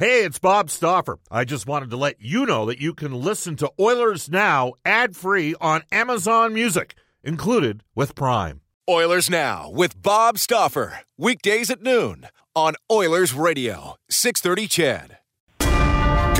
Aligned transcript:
Hey, 0.00 0.24
it's 0.24 0.38
Bob 0.38 0.70
Stauffer. 0.70 1.18
I 1.30 1.44
just 1.44 1.66
wanted 1.66 1.90
to 1.90 1.98
let 1.98 2.22
you 2.22 2.46
know 2.46 2.64
that 2.64 2.80
you 2.80 2.94
can 2.94 3.12
listen 3.12 3.54
to 3.56 3.70
Oilers 3.78 4.30
Now 4.30 4.72
ad 4.82 5.14
free 5.14 5.54
on 5.60 5.82
Amazon 5.92 6.54
Music, 6.54 6.94
included 7.22 7.84
with 7.94 8.14
Prime. 8.14 8.62
Oilers 8.88 9.28
Now 9.28 9.68
with 9.70 10.00
Bob 10.00 10.38
Stauffer. 10.38 11.00
Weekdays 11.18 11.68
at 11.68 11.82
noon 11.82 12.28
on 12.56 12.76
Oilers 12.90 13.34
Radio, 13.34 13.96
630 14.08 14.68
CHED. 14.68 15.18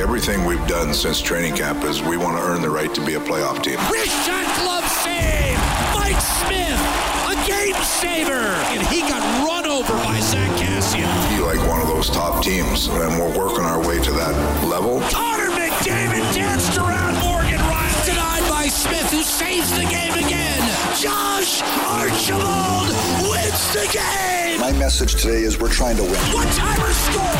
Everything 0.00 0.46
we've 0.46 0.66
done 0.66 0.94
since 0.94 1.20
training 1.20 1.54
camp 1.54 1.84
is 1.84 2.00
we 2.00 2.16
want 2.16 2.38
to 2.38 2.42
earn 2.42 2.62
the 2.62 2.70
right 2.70 2.94
to 2.94 3.04
be 3.04 3.12
a 3.12 3.20
playoff 3.20 3.62
team. 3.62 3.76
Wrist 3.92 4.24
shot 4.24 4.56
glove 4.62 4.88
save! 4.88 5.58
Mike 5.92 6.22
Smith, 6.40 6.80
a 7.28 7.36
game 7.46 7.74
saver! 7.84 8.32
And 8.72 8.86
he 8.86 9.00
got 9.00 9.39
those 12.00 12.08
top 12.08 12.42
teams, 12.42 12.88
and 12.88 13.18
we're 13.20 13.36
working 13.36 13.62
our 13.62 13.78
way 13.86 14.00
to 14.00 14.10
that 14.12 14.64
level. 14.64 15.00
Connor 15.12 15.50
McDavid 15.50 16.34
danced 16.34 16.78
around 16.78 17.12
Morgan. 17.20 17.60
Denied 18.06 18.48
by 18.48 18.68
Smith, 18.68 19.10
who 19.10 19.22
saves 19.22 19.70
the 19.72 19.84
game 19.84 20.14
again. 20.14 20.62
Josh 20.96 21.60
Archibald 21.84 22.88
wins 23.28 23.72
the 23.74 23.86
game! 23.92 24.60
My 24.60 24.72
message 24.78 25.20
today 25.20 25.42
is 25.42 25.60
we're 25.60 25.68
trying 25.68 25.96
to 25.96 26.02
win. 26.02 26.20
One 26.32 26.48
timer 26.56 26.90
score! 26.90 27.36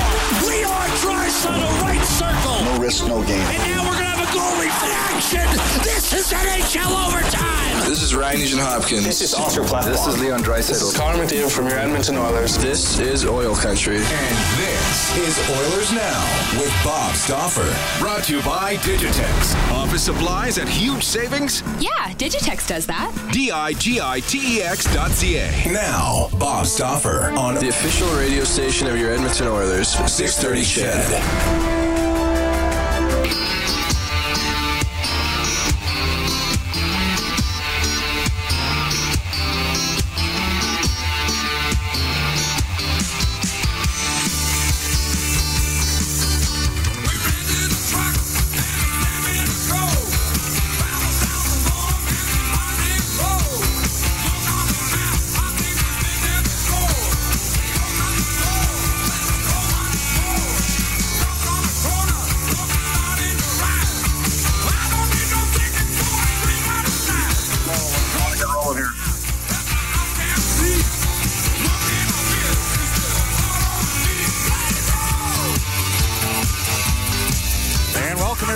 Leon 0.46 0.90
Draisaitl 1.00 1.80
right 1.80 2.04
circle! 2.04 2.62
No 2.62 2.82
risk, 2.82 3.06
no 3.06 3.22
gain. 3.22 3.40
And 3.40 3.62
now 3.72 3.88
we're 3.88 3.96
gonna 3.96 4.09
goalie 4.30 4.66
in 4.66 4.90
action! 5.12 5.46
This 5.82 6.12
is 6.12 6.32
NHL 6.32 7.08
overtime! 7.08 7.88
This 7.88 8.02
is 8.02 8.14
Ryan 8.14 8.38
Nugent 8.38 8.62
Hopkins. 8.62 9.04
This 9.04 9.20
is 9.20 9.34
Oscar 9.34 9.64
Platt. 9.64 9.84
This 9.84 10.06
is 10.06 10.20
Leon 10.20 10.42
Draisaitl. 10.42 10.68
This 10.68 10.82
is 10.82 10.96
Connor 10.96 11.24
McDavid 11.24 11.50
from 11.50 11.66
your 11.66 11.76
Edmonton 11.76 12.16
Oilers. 12.16 12.56
This 12.58 13.00
is 13.00 13.24
Oil 13.24 13.54
Country. 13.56 13.96
And 13.96 14.36
this 14.58 15.16
is 15.18 15.38
Oilers 15.50 15.92
Now 15.92 16.58
with 16.60 16.72
Bob 16.84 17.16
Stauffer. 17.16 17.66
Brought 17.98 18.24
to 18.24 18.36
you 18.36 18.42
by 18.42 18.76
Digitex. 18.76 19.56
Office 19.72 20.04
supplies 20.04 20.58
at 20.58 20.68
huge 20.68 21.02
savings? 21.02 21.62
Yeah, 21.80 22.12
Digitex 22.14 22.68
does 22.68 22.86
that. 22.86 23.12
D-I-G-I-T-E-X 23.32 24.94
dot 24.94 25.10
C-A. 25.10 25.72
Now, 25.72 26.28
Bob 26.38 26.66
Stauffer 26.66 27.32
on 27.36 27.54
The 27.56 27.68
official 27.68 28.08
radio 28.16 28.44
station 28.44 28.86
of 28.86 28.96
your 28.96 29.12
Edmonton 29.12 29.48
Oilers. 29.48 29.88
630 29.88 30.62
CHED. 30.62 31.69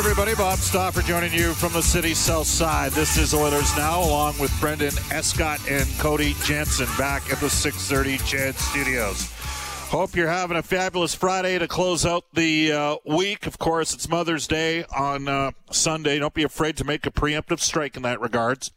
Everybody. 0.05 0.35
Bob 0.35 0.59
Stauffer 0.59 1.01
joining 1.01 1.33
you 1.33 1.55
from 1.55 1.73
the 1.73 1.81
city 1.81 2.13
south 2.13 2.47
side. 2.47 2.93
This 2.93 3.17
is 3.17 3.33
Oilers 3.33 3.75
Now, 3.75 4.05
along 4.05 4.39
with 4.39 4.53
Brendan 4.61 4.93
Escott 5.11 5.59
and 5.67 5.89
Cody 5.99 6.35
Jansen 6.45 6.89
back 6.99 7.33
at 7.33 7.39
the 7.39 7.49
630 7.49 8.19
CHED 8.19 8.55
Studios. 8.55 9.33
Hope 9.89 10.15
you're 10.15 10.29
having 10.29 10.59
a 10.59 10.63
fabulous 10.63 11.15
Friday 11.15 11.59
to 11.59 11.67
close 11.67 12.05
out 12.05 12.25
the 12.35 12.71
uh, 12.71 12.97
week. 13.07 13.47
Of 13.47 13.59
course, 13.59 13.95
it's 13.95 14.07
Mother's 14.07 14.47
Day 14.47 14.85
on 14.95 15.27
uh, 15.27 15.53
Sunday. 15.71 16.19
Don't 16.19 16.35
be 16.35 16.43
afraid 16.43 16.77
to 16.77 16.85
make 16.85 17.07
a 17.07 17.11
preemptive 17.11 17.61
strike 17.61 17.97
in 17.97 18.03
that 18.03 18.21
regards. 18.21 18.73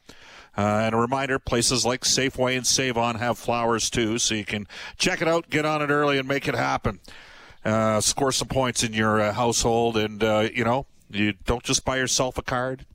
Uh, 0.57 0.61
and 0.61 0.95
a 0.95 0.97
reminder, 0.97 1.39
places 1.39 1.85
like 1.85 2.01
Safeway 2.01 2.55
and 2.55 2.65
Save 2.65 2.97
On 2.97 3.15
have 3.15 3.37
flowers 3.37 3.89
too, 3.89 4.17
so 4.17 4.33
you 4.33 4.45
can 4.45 4.65
check 4.97 5.21
it 5.21 5.27
out, 5.27 5.49
get 5.49 5.65
on 5.65 5.81
it 5.81 5.89
early, 5.89 6.19
and 6.19 6.27
make 6.27 6.47
it 6.47 6.55
happen. 6.55 7.01
Uh, 7.65 7.99
score 7.99 8.31
some 8.31 8.47
points 8.47 8.81
in 8.81 8.93
your 8.93 9.19
uh, 9.19 9.33
household, 9.33 9.97
and 9.97 10.23
uh, 10.23 10.47
you 10.53 10.63
know, 10.63 10.85
you 11.09 11.33
don't 11.45 11.63
just 11.63 11.85
buy 11.85 11.97
yourself 11.97 12.37
a 12.37 12.41
card. 12.41 12.85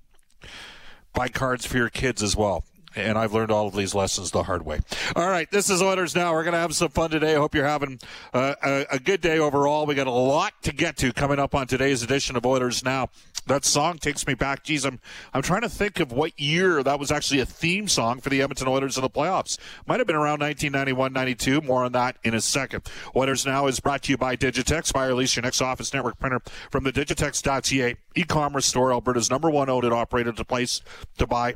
Buy 1.12 1.28
cards 1.28 1.66
for 1.66 1.76
your 1.76 1.90
kids 1.90 2.22
as 2.22 2.36
well. 2.36 2.64
And 2.94 3.18
I've 3.18 3.32
learned 3.32 3.50
all 3.50 3.66
of 3.66 3.74
these 3.74 3.94
lessons 3.94 4.30
the 4.30 4.42
hard 4.42 4.64
way. 4.64 4.80
All 5.16 5.28
right, 5.28 5.50
this 5.50 5.70
is 5.70 5.82
Oilers 5.82 6.14
Now. 6.14 6.32
We're 6.32 6.44
going 6.44 6.52
to 6.52 6.58
have 6.58 6.74
some 6.74 6.90
fun 6.90 7.10
today. 7.10 7.34
I 7.34 7.38
hope 7.38 7.54
you're 7.54 7.66
having 7.66 7.98
uh, 8.32 8.54
a, 8.62 8.86
a 8.92 8.98
good 8.98 9.20
day 9.20 9.38
overall. 9.38 9.86
We 9.86 9.94
got 9.94 10.06
a 10.06 10.10
lot 10.10 10.52
to 10.62 10.72
get 10.72 10.96
to 10.98 11.12
coming 11.12 11.38
up 11.38 11.54
on 11.54 11.66
today's 11.66 12.02
edition 12.02 12.36
of 12.36 12.44
Oilers 12.44 12.84
Now. 12.84 13.08
That 13.46 13.64
song 13.64 13.98
takes 13.98 14.26
me 14.26 14.34
back. 14.34 14.62
Geez, 14.62 14.84
I'm 14.84 15.00
I'm 15.34 15.42
trying 15.42 15.62
to 15.62 15.68
think 15.68 15.98
of 15.98 16.12
what 16.12 16.38
year 16.38 16.80
that 16.82 17.00
was 17.00 17.10
actually 17.10 17.40
a 17.40 17.46
theme 17.46 17.88
song 17.88 18.20
for 18.20 18.30
the 18.30 18.40
Edmonton 18.40 18.68
Oilers 18.68 18.96
in 18.96 19.02
the 19.02 19.10
playoffs. 19.10 19.58
Might 19.84 19.98
have 19.98 20.06
been 20.06 20.14
around 20.14 20.40
1991-92. 20.40 21.64
More 21.64 21.84
on 21.84 21.90
that 21.92 22.18
in 22.22 22.34
a 22.34 22.40
second. 22.40 22.88
Oilers 23.16 23.44
Now 23.44 23.66
is 23.66 23.80
brought 23.80 24.02
to 24.04 24.12
you 24.12 24.16
by 24.16 24.36
Digitex. 24.36 24.92
Buy 24.92 25.06
or 25.06 25.14
lease 25.14 25.34
your 25.34 25.42
next 25.42 25.60
office 25.60 25.92
network 25.92 26.20
printer 26.20 26.40
from 26.70 26.84
the 26.84 26.92
Digitex.ca 26.92 27.96
e-commerce 28.14 28.66
store, 28.66 28.92
Alberta's 28.92 29.30
number 29.30 29.50
one 29.50 29.68
owned 29.68 29.84
and 29.84 29.94
operated 29.94 30.36
place 30.46 30.80
to 31.18 31.26
buy 31.26 31.54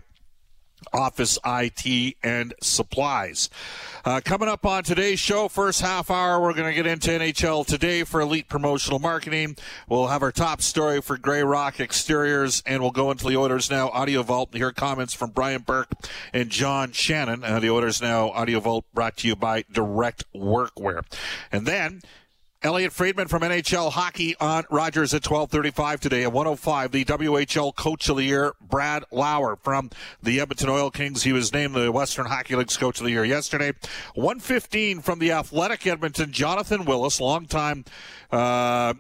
office 0.93 1.39
IT 1.45 2.17
and 2.23 2.55
supplies. 2.63 3.51
Uh, 4.05 4.21
coming 4.25 4.49
up 4.49 4.65
on 4.65 4.85
today's 4.85 5.19
show, 5.19 5.49
first 5.49 5.81
half 5.81 6.11
hour, 6.11 6.41
we're 6.41 6.55
going 6.55 6.69
to 6.69 6.75
get 6.75 6.87
into 6.87 7.11
NHL 7.11 7.67
today 7.67 8.05
for 8.05 8.21
elite 8.21 8.49
promotional 8.49 8.99
marketing. 8.99 9.57
We'll 9.89 10.07
have 10.07 10.23
our 10.23 10.33
top 10.33 10.63
story 10.63 11.01
for 11.01 11.17
Grey 11.17 11.43
Rock 11.43 11.81
Exteriors, 11.81 12.63
and 12.67 12.83
we'll 12.83 12.93
go 12.93 13.11
into 13.11 13.29
the 13.29 13.37
Oilers 13.37 13.71
Now 13.71 13.89
Audio 13.89 14.23
Vault 14.23 14.51
and 14.53 14.59
hear 14.59 14.73
comments 14.73 15.13
from 15.13 15.31
Brian 15.31 15.63
Burke 15.63 15.91
and 16.33 16.51
John 16.51 16.93
Shannon. 16.93 17.43
Uh, 17.43 17.59
the 17.59 17.71
Oilers 17.71 18.01
Now 18.01 18.31
Audio 18.31 18.61
Vault 18.61 18.85
brought 18.95 19.17
to 19.19 19.29
you 19.29 19.35
by 19.35 19.65
Direct 19.73 20.25
Workwear. 20.35 21.03
And 21.51 21.67
then 21.67 22.03
Elliotte 22.63 22.93
Friedman 22.93 23.29
from 23.29 23.43
NHL 23.43 23.93
Hockey 23.93 24.35
on 24.41 24.65
Rogers 24.71 25.13
at 25.13 25.23
12:35 25.23 26.01
today. 26.01 26.23
At 26.23 26.33
105, 26.33 26.91
the 26.91 27.05
WHL 27.05 27.75
Coach 27.75 28.09
of 28.09 28.17
the 28.17 28.25
Year, 28.25 28.55
Brad 28.61 29.05
Lauer 29.11 29.57
from 29.57 29.91
the 30.23 30.41
Edmonton 30.41 30.71
Oil 30.71 30.91
Kings. 30.91 31.23
He 31.23 31.33
was 31.33 31.53
named 31.53 31.75
the 31.75 31.93
Western 31.93 32.27
Hockey 32.27 32.57
League's 32.57 32.77
Coach 32.77 32.99
of 32.99 33.05
the 33.05 33.13
Year 33.13 33.25
yesterday. 33.25 33.73
115 34.15 35.01
from 35.01 35.19
the 35.19 35.33
Athletic 35.33 35.87
Edmonton, 35.87 36.33
Jonathan 36.33 36.87
Willis, 36.87 37.21
longtime 37.21 37.85
uh, 38.33 38.95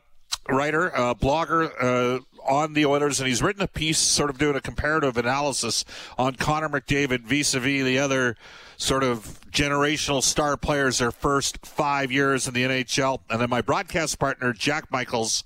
writer, 0.49 0.95
uh, 0.95 1.15
blogger. 1.15 1.73
Uh, 1.81 2.21
on 2.49 2.75
the 2.75 2.87
Oilers, 2.87 3.19
and 3.19 3.27
he's 3.27 3.43
written 3.43 3.61
a 3.61 3.67
piece 3.67 3.99
sort 3.99 4.31
of 4.31 4.39
doing 4.39 4.55
a 4.55 4.61
comparative 4.61 5.17
analysis 5.17 5.85
on 6.17 6.37
Connor 6.37 6.69
McDavid 6.69 7.23
vis-a-vis 7.23 7.83
the 7.83 7.99
other 7.99 8.37
sort 8.77 9.03
of 9.03 9.46
generational 9.57 10.23
star 10.23 10.57
players 10.59 10.99
their 10.99 11.11
first 11.11 11.65
five 11.65 12.13
years 12.13 12.47
in 12.47 12.53
the 12.53 12.63
NHL. 12.63 13.21
And 13.31 13.41
then 13.41 13.49
my 13.49 13.63
broadcast 13.63 14.19
partner, 14.19 14.53
Jack 14.53 14.93
Michaels 14.93 15.45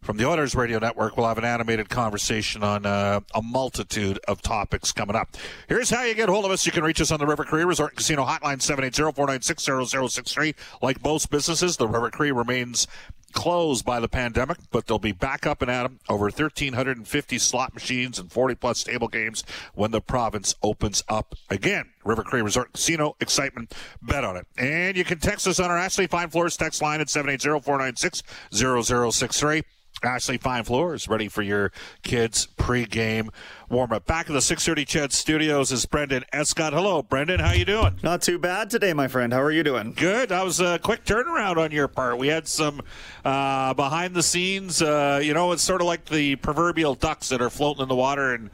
from 0.00 0.16
the 0.16 0.26
Oilers 0.26 0.54
Radio 0.54 0.78
Network, 0.78 1.18
will 1.18 1.26
have 1.28 1.36
an 1.36 1.44
animated 1.44 1.90
conversation 1.90 2.62
on 2.62 2.86
uh, 2.86 3.20
a 3.34 3.42
multitude 3.42 4.18
of 4.26 4.40
topics 4.40 4.92
coming 4.92 5.14
up. 5.14 5.36
Here's 5.68 5.90
how 5.90 6.04
you 6.04 6.14
get 6.14 6.30
hold 6.30 6.46
of 6.46 6.50
us. 6.50 6.64
You 6.64 6.72
can 6.72 6.84
reach 6.84 7.02
us 7.02 7.12
on 7.12 7.18
the 7.18 7.26
River 7.26 7.44
Cree 7.44 7.64
Resort 7.64 7.94
Casino 7.96 8.24
Hotline, 8.24 8.62
780-496-0063. 8.62 10.54
Like 10.80 11.04
most 11.04 11.30
businesses, 11.30 11.76
the 11.76 11.86
River 11.86 12.10
Cree 12.10 12.32
remains 12.32 12.86
closed 13.34 13.84
by 13.84 14.00
the 14.00 14.08
pandemic, 14.08 14.56
but 14.70 14.86
they'll 14.86 14.98
be 14.98 15.12
back 15.12 15.46
up 15.46 15.60
and 15.60 15.70
at 15.70 15.84
'em. 15.84 16.00
Over 16.08 16.30
1,350 16.30 17.38
slot 17.38 17.74
machines 17.74 18.18
and 18.18 18.32
40 18.32 18.54
plus 18.54 18.82
table 18.82 19.08
games 19.08 19.44
when 19.74 19.90
the 19.90 20.00
province 20.00 20.54
opens 20.62 21.04
up 21.08 21.34
again. 21.50 21.90
River 22.04 22.22
Cree 22.22 22.42
Resort 22.42 22.72
Casino, 22.72 23.16
excitement, 23.20 23.74
bet 24.00 24.24
on 24.24 24.36
it. 24.36 24.46
And 24.56 24.96
you 24.96 25.04
can 25.04 25.18
text 25.18 25.46
us 25.46 25.60
on 25.60 25.70
our 25.70 25.76
Ashley 25.76 26.06
Fine 26.06 26.30
Floors 26.30 26.56
text 26.56 26.80
line 26.80 27.00
at 27.00 27.08
780-496-0063. 27.08 29.62
Ashley 30.02 30.36
Fine 30.36 30.64
Floors, 30.64 31.08
ready 31.08 31.28
for 31.28 31.42
your 31.42 31.72
kids' 32.02 32.48
pregame 32.58 33.28
warm-up. 33.70 34.06
Back 34.06 34.28
in 34.28 34.34
the 34.34 34.42
630 34.42 34.84
Ched 34.84 35.12
Studios 35.12 35.72
is 35.72 35.86
Brendan 35.86 36.24
Escott. 36.32 36.72
Hello, 36.72 37.02
Brendan. 37.02 37.40
How 37.40 37.52
you 37.52 37.64
doing? 37.64 37.98
Not 38.02 38.20
too 38.20 38.38
bad 38.38 38.70
today, 38.70 38.92
my 38.92 39.08
friend. 39.08 39.32
How 39.32 39.40
are 39.40 39.50
you 39.50 39.62
doing? 39.62 39.94
Good. 39.94 40.28
That 40.28 40.44
was 40.44 40.60
a 40.60 40.78
quick 40.78 41.04
turnaround 41.04 41.56
on 41.56 41.70
your 41.70 41.88
part. 41.88 42.18
We 42.18 42.28
had 42.28 42.46
some 42.46 42.82
uh, 43.24 43.72
behind 43.74 44.14
the 44.14 44.22
scenes. 44.22 44.82
Uh, 44.82 45.20
you 45.22 45.32
know, 45.32 45.52
it's 45.52 45.62
sort 45.62 45.80
of 45.80 45.86
like 45.86 46.06
the 46.06 46.36
proverbial 46.36 46.94
ducks 46.94 47.30
that 47.30 47.40
are 47.40 47.50
floating 47.50 47.82
in 47.82 47.88
the 47.88 47.94
water 47.96 48.34
and 48.34 48.50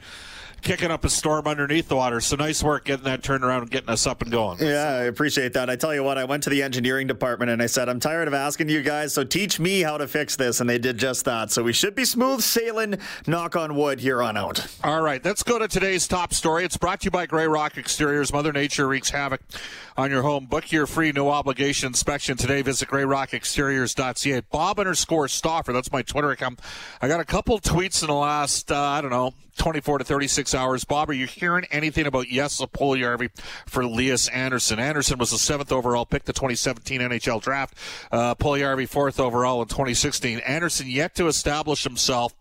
kicking 0.61 0.91
up 0.91 1.03
a 1.03 1.09
storm 1.09 1.47
underneath 1.47 1.87
the 1.87 1.95
water. 1.95 2.21
So 2.21 2.35
nice 2.35 2.63
work 2.63 2.85
getting 2.85 3.05
that 3.05 3.21
turnaround 3.21 3.63
and 3.63 3.71
getting 3.71 3.89
us 3.89 4.05
up 4.07 4.21
and 4.21 4.31
going. 4.31 4.59
Yeah, 4.59 4.87
I 4.87 5.03
appreciate 5.03 5.53
that. 5.53 5.69
I 5.69 5.75
tell 5.75 5.93
you 5.93 6.03
what, 6.03 6.17
I 6.17 6.25
went 6.25 6.43
to 6.43 6.49
the 6.49 6.63
engineering 6.63 7.07
department 7.07 7.51
and 7.51 7.61
I 7.61 7.65
said, 7.65 7.89
I'm 7.89 7.99
tired 7.99 8.27
of 8.27 8.33
asking 8.33 8.69
you 8.69 8.81
guys, 8.81 9.13
so 9.13 9.23
teach 9.23 9.59
me 9.59 9.81
how 9.81 9.97
to 9.97 10.07
fix 10.07 10.35
this. 10.35 10.59
And 10.61 10.69
they 10.69 10.77
did 10.77 10.97
just 10.97 11.25
that. 11.25 11.51
So 11.51 11.63
we 11.63 11.73
should 11.73 11.95
be 11.95 12.05
smooth 12.05 12.41
sailing, 12.41 12.97
knock 13.27 13.55
on 13.55 13.75
wood, 13.75 13.99
here 13.99 14.21
on 14.21 14.37
out. 14.37 14.65
All 14.83 15.01
right, 15.01 15.23
let's 15.23 15.43
go 15.43 15.59
to 15.59 15.67
today's 15.67 16.07
top 16.07 16.33
story. 16.33 16.63
It's 16.63 16.77
brought 16.77 17.01
to 17.01 17.05
you 17.05 17.11
by 17.11 17.25
Grey 17.25 17.47
Rock 17.47 17.77
Exteriors. 17.77 18.31
Mother 18.31 18.53
Nature 18.53 18.87
wreaks 18.87 19.09
havoc 19.09 19.41
on 19.97 20.11
your 20.11 20.21
home. 20.21 20.45
Book 20.45 20.71
your 20.71 20.87
free 20.87 21.11
no 21.11 21.29
obligation 21.29 21.87
inspection 21.87 22.37
today. 22.37 22.61
Visit 22.61 22.89
greyrockexteriors.ca. 22.89 24.41
Bob 24.51 24.79
underscore 24.79 25.27
Stauffer, 25.27 25.73
that's 25.73 25.91
my 25.91 26.01
Twitter 26.01 26.31
account. 26.31 26.59
I 27.01 27.07
got 27.07 27.19
a 27.19 27.25
couple 27.25 27.59
tweets 27.59 28.01
in 28.01 28.07
the 28.07 28.13
last, 28.13 28.71
uh, 28.71 28.79
I 28.79 29.01
don't 29.01 29.11
know, 29.11 29.33
24 29.57 29.99
to 29.99 30.03
36 30.03 30.53
hours. 30.55 30.83
Bob, 30.83 31.09
are 31.09 31.13
you 31.13 31.27
hearing 31.27 31.65
anything 31.71 32.05
about 32.05 32.27
Jesse 32.27 32.65
Puljujärvi 32.65 33.29
for 33.67 33.85
Lias 33.85 34.27
Andersson? 34.29 34.79
Andersson 34.79 35.17
was 35.17 35.31
the 35.31 35.37
seventh 35.37 35.71
overall 35.71 36.05
pick, 36.05 36.25
the 36.25 36.33
2017 36.33 37.01
NHL 37.01 37.41
draft. 37.41 37.75
Uh, 38.11 38.35
Puljujärvi 38.35 38.87
fourth 38.87 39.19
overall 39.19 39.61
in 39.61 39.67
2016. 39.67 40.39
Andersson 40.39 40.89
yet 40.89 41.15
to 41.15 41.27
establish 41.27 41.83
himself 41.83 42.33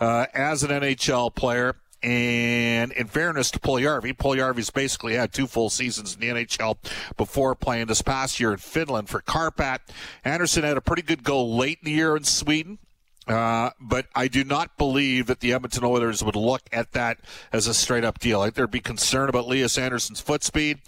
uh, 0.00 0.26
as 0.34 0.62
an 0.62 0.70
NHL 0.70 1.34
player. 1.34 1.76
And 2.00 2.92
in 2.92 3.08
fairness 3.08 3.50
to 3.50 3.58
Puljujärvi, 3.58 4.16
Puljujärvi's 4.16 4.70
basically 4.70 5.14
had 5.14 5.32
two 5.32 5.48
full 5.48 5.68
seasons 5.68 6.14
in 6.14 6.20
the 6.20 6.28
NHL 6.28 6.76
before 7.16 7.56
playing 7.56 7.86
this 7.86 8.02
past 8.02 8.38
year 8.38 8.52
in 8.52 8.58
Finland 8.58 9.08
for 9.08 9.20
Kärpät. 9.20 9.80
Andersson 10.24 10.62
had 10.62 10.76
a 10.76 10.80
pretty 10.80 11.02
good 11.02 11.24
goal 11.24 11.56
late 11.56 11.78
in 11.82 11.86
the 11.86 11.96
year 11.96 12.16
in 12.16 12.22
Sweden. 12.22 12.78
Uh, 13.28 13.70
but 13.78 14.06
I 14.14 14.26
do 14.26 14.42
not 14.42 14.78
believe 14.78 15.26
that 15.26 15.40
the 15.40 15.52
Edmonton 15.52 15.84
Oilers 15.84 16.24
would 16.24 16.36
look 16.36 16.62
at 16.72 16.92
that 16.92 17.18
as 17.52 17.66
a 17.66 17.74
straight 17.74 18.04
up 18.04 18.18
deal. 18.18 18.42
Think 18.42 18.54
there'd 18.54 18.70
be 18.70 18.80
concern 18.80 19.28
about 19.28 19.46
Lias 19.46 19.76
Andersson's 19.76 20.20
foot 20.20 20.42
speed. 20.42 20.78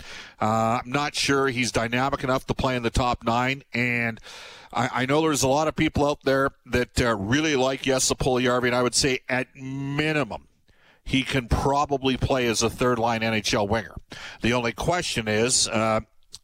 Uh, 0.41 0.81
I'm 0.83 0.91
not 0.91 1.15
sure 1.15 1.49
he's 1.49 1.71
dynamic 1.71 2.25
enough 2.25 2.47
to 2.47 2.55
play 2.55 2.77
in 2.77 2.83
the 2.83 2.91
top 2.91 3.25
nine. 3.25 3.63
And 3.75 4.19
I, 4.73 4.89
I 4.93 5.07
know 5.07 5.21
there's 5.21 5.43
a 5.43 5.49
lot 5.49 5.69
of 5.69 5.77
people 5.77 6.07
out 6.07 6.23
there 6.25 6.51
that 6.67 7.01
uh, 7.01 7.15
really 7.17 7.57
like 7.57 7.83
Jesse 7.83 8.15
Puljujärvi, 8.15 8.67
and 8.67 8.75
I 8.75 8.83
would 8.83 8.95
say 8.95 9.21
at 9.29 9.55
minimum, 9.55 10.47
he 11.05 11.23
can 11.23 11.49
probably 11.49 12.17
play 12.17 12.47
as 12.47 12.63
a 12.63 12.71
third 12.71 12.99
line 12.99 13.21
NHL 13.21 13.69
winger. 13.69 13.97
The 14.43 14.53
only 14.53 14.73
question 14.73 15.29
is, 15.29 15.69
uh, 15.69 16.01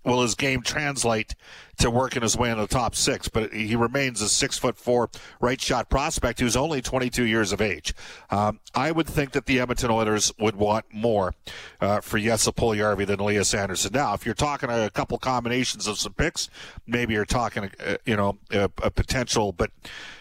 will 0.07 0.23
his 0.23 0.35
game 0.35 0.63
translate 0.63 1.35
to 1.79 1.91
working 1.91 2.23
his 2.23 2.37
way 2.37 2.51
in 2.51 2.59
the 2.59 2.67
top 2.67 2.95
six? 2.95 3.29
But 3.29 3.53
he 3.53 3.77
remains 3.77 4.23
a 4.23 4.29
six 4.29 4.57
foot 4.57 4.79
four 4.79 5.11
right 5.41 5.61
shot 5.61 5.91
prospect 5.91 6.41
who's 6.41 6.57
only 6.57 6.81
22 6.81 7.25
years 7.25 7.53
of 7.53 7.61
age. 7.61 7.93
Um, 8.31 8.61
I 8.75 8.93
would 8.93 9.07
think 9.07 9.33
that 9.33 9.47
the 9.47 9.61
Edmonton 9.61 9.91
Oilers 9.91 10.33
would 10.39 10.57
want 10.57 10.87
more 10.93 11.35
uh, 11.81 12.01
for 12.01 12.19
Jesse 12.19 12.53
Puljujärvi 12.53 13.07
than 13.07 13.19
Lias 13.19 13.53
Andersson. 13.53 13.93
Now, 13.93 14.15
if 14.15 14.25
you're 14.25 14.35
talking 14.35 14.71
a 14.71 14.91
couple 14.91 15.19
combinations 15.19 15.87
of 15.87 15.99
some 15.99 16.15
picks, 16.15 16.49
maybe 16.87 17.15
you're 17.15 17.25
talking, 17.25 17.71
uh, 17.85 17.97
you 18.05 18.17
know, 18.17 18.39
a, 18.51 18.71
a 18.83 18.91
potential. 18.91 19.53
But 19.53 19.71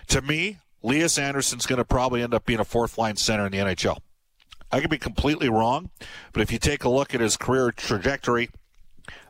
to 0.08 0.22
me, 0.22 0.58
Lias 0.81 1.18
Andersson's 1.18 1.66
going 1.66 1.78
to 1.78 1.86
probably 1.86 2.22
end 2.22 2.34
up 2.34 2.46
being 2.46 2.60
a 2.60 2.66
fourth 2.66 2.98
line 2.98 3.16
center 3.16 3.46
in 3.46 3.52
the 3.52 3.60
NHL. 3.60 4.00
I 4.72 4.81
could 4.81 4.90
be 4.90 4.98
completely 4.98 5.48
wrong, 5.48 5.92
but 6.34 6.42
if 6.42 6.52
you 6.52 6.60
take 6.60 6.84
a 6.84 6.90
look 6.90 7.14
at 7.14 7.22
his 7.22 7.38
career 7.38 7.72
trajectory, 7.72 8.50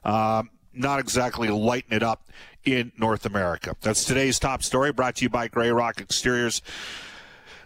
um, 0.03 0.49
not 0.73 0.99
exactly 0.99 1.47
lighting 1.49 1.93
it 1.93 2.03
up 2.03 2.29
in 2.63 2.91
North 2.97 3.25
America. 3.25 3.75
That's 3.81 4.05
today's 4.05 4.37
top 4.39 4.61
story 4.63 4.91
brought 4.91 5.15
to 5.17 5.23
you 5.23 5.29
by 5.29 5.47
Grey 5.47 5.71
Rock 5.71 6.01
Exteriors. 6.01 6.61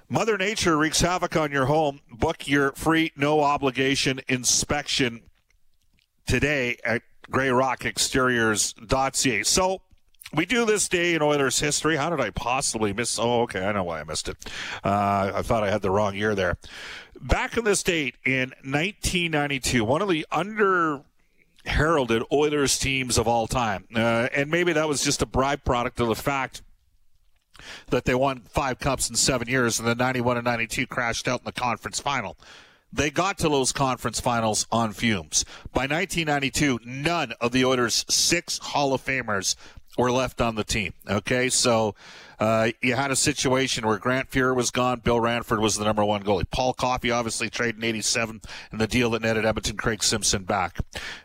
Mother 0.10 0.38
Nature 0.38 0.78
wreaks 0.78 1.02
havoc 1.02 1.36
on 1.36 1.52
your 1.52 1.66
home. 1.66 2.02
Book 2.12 2.48
your 2.48 2.72
free, 2.74 3.12
no 3.16 3.42
obligation 3.42 4.20
inspection 4.28 5.22
today 6.26 6.78
at 6.84 7.04
greyrockexteriors.ca. 7.32 9.44
So, 9.44 9.82
we 10.34 10.46
do 10.46 10.66
this 10.66 10.88
day 10.88 11.16
in 11.16 11.24
Oilers 11.24 11.60
history. 11.60 11.96
How 11.96 12.12
did 12.12 12.20
I 12.20 12.30
possibly 12.30 12.94
miss? 12.94 13.18
Oh, 13.18 13.42
okay. 13.42 13.66
I 13.66 13.72
know 13.72 13.84
why 13.84 14.00
I 14.00 14.04
missed 14.04 14.30
it. 14.30 14.38
Uh, 14.84 15.32
I 15.34 15.42
thought 15.42 15.64
I 15.64 15.72
had 15.72 15.82
the 15.82 15.90
wrong 15.90 16.16
year 16.16 16.36
there. 16.36 16.58
Back 17.20 17.58
in 17.58 17.64
this 17.64 17.82
date 17.82 18.14
in 18.26 18.52
1992, 18.64 19.84
one 19.84 20.04
of 20.04 20.10
the 20.10 20.28
under 20.32 21.02
heralded 21.66 22.24
Oilers 22.32 22.78
teams 22.78 23.18
of 23.18 23.28
all 23.28 23.48
time. 23.48 23.86
Uh, 23.94 24.28
and 24.34 24.50
maybe 24.50 24.74
that 24.74 24.88
was 24.88 25.04
just 25.04 25.22
a 25.22 25.26
byproduct 25.26 26.00
of 26.00 26.08
the 26.08 26.16
fact 26.16 26.62
that 27.88 28.06
they 28.06 28.16
won 28.16 28.42
five 28.50 28.80
cups 28.80 29.10
in 29.10 29.16
seven 29.16 29.48
years 29.48 29.80
and 29.80 29.88
then 29.88 29.98
91 29.98 30.38
and 30.38 30.46
92 30.46 30.88
crashed 30.88 31.28
out 31.28 31.42
in 31.42 31.46
the 31.46 31.52
conference 31.52 32.00
final. 32.00 32.38
They 32.92 33.12
got 33.12 33.38
to 33.40 33.50
those 33.50 33.72
conference 33.72 34.20
finals 34.20 34.66
on 34.72 34.94
fumes. 34.94 35.46
By 35.74 35.82
1992, 35.82 36.80
none 36.86 37.34
of 37.40 37.52
the 37.52 37.64
Oilers' 37.64 38.04
six 38.10 38.58
Hall 38.58 38.94
of 38.94 39.06
Famers 39.06 39.56
were 40.00 40.12
left 40.12 40.40
on 40.40 40.56
the 40.56 40.64
team. 40.64 40.94
Okay, 41.08 41.50
so 41.50 41.94
uh, 42.40 42.70
you 42.82 42.96
had 42.96 43.12
a 43.12 43.16
situation 43.16 43.86
where 43.86 43.98
Grant 43.98 44.32
Fuhr 44.32 44.56
was 44.56 44.72
gone, 44.72 45.02
Bill 45.02 45.20
Ranford 45.20 45.60
was 45.60 45.76
the 45.76 45.84
number 45.84 46.06
one 46.06 46.24
goalie. 46.24 46.50
Paul 46.50 46.74
Coffey 46.74 47.12
obviously 47.12 47.50
traded 47.50 47.78
in 47.78 47.84
'87 47.84 48.42
in 48.72 48.78
the 48.78 48.88
deal 48.88 49.10
that 49.12 49.22
netted 49.22 49.46
Edmonton 49.46 49.76
Craig 49.76 50.02
Simpson 50.02 50.44
back. 50.44 50.80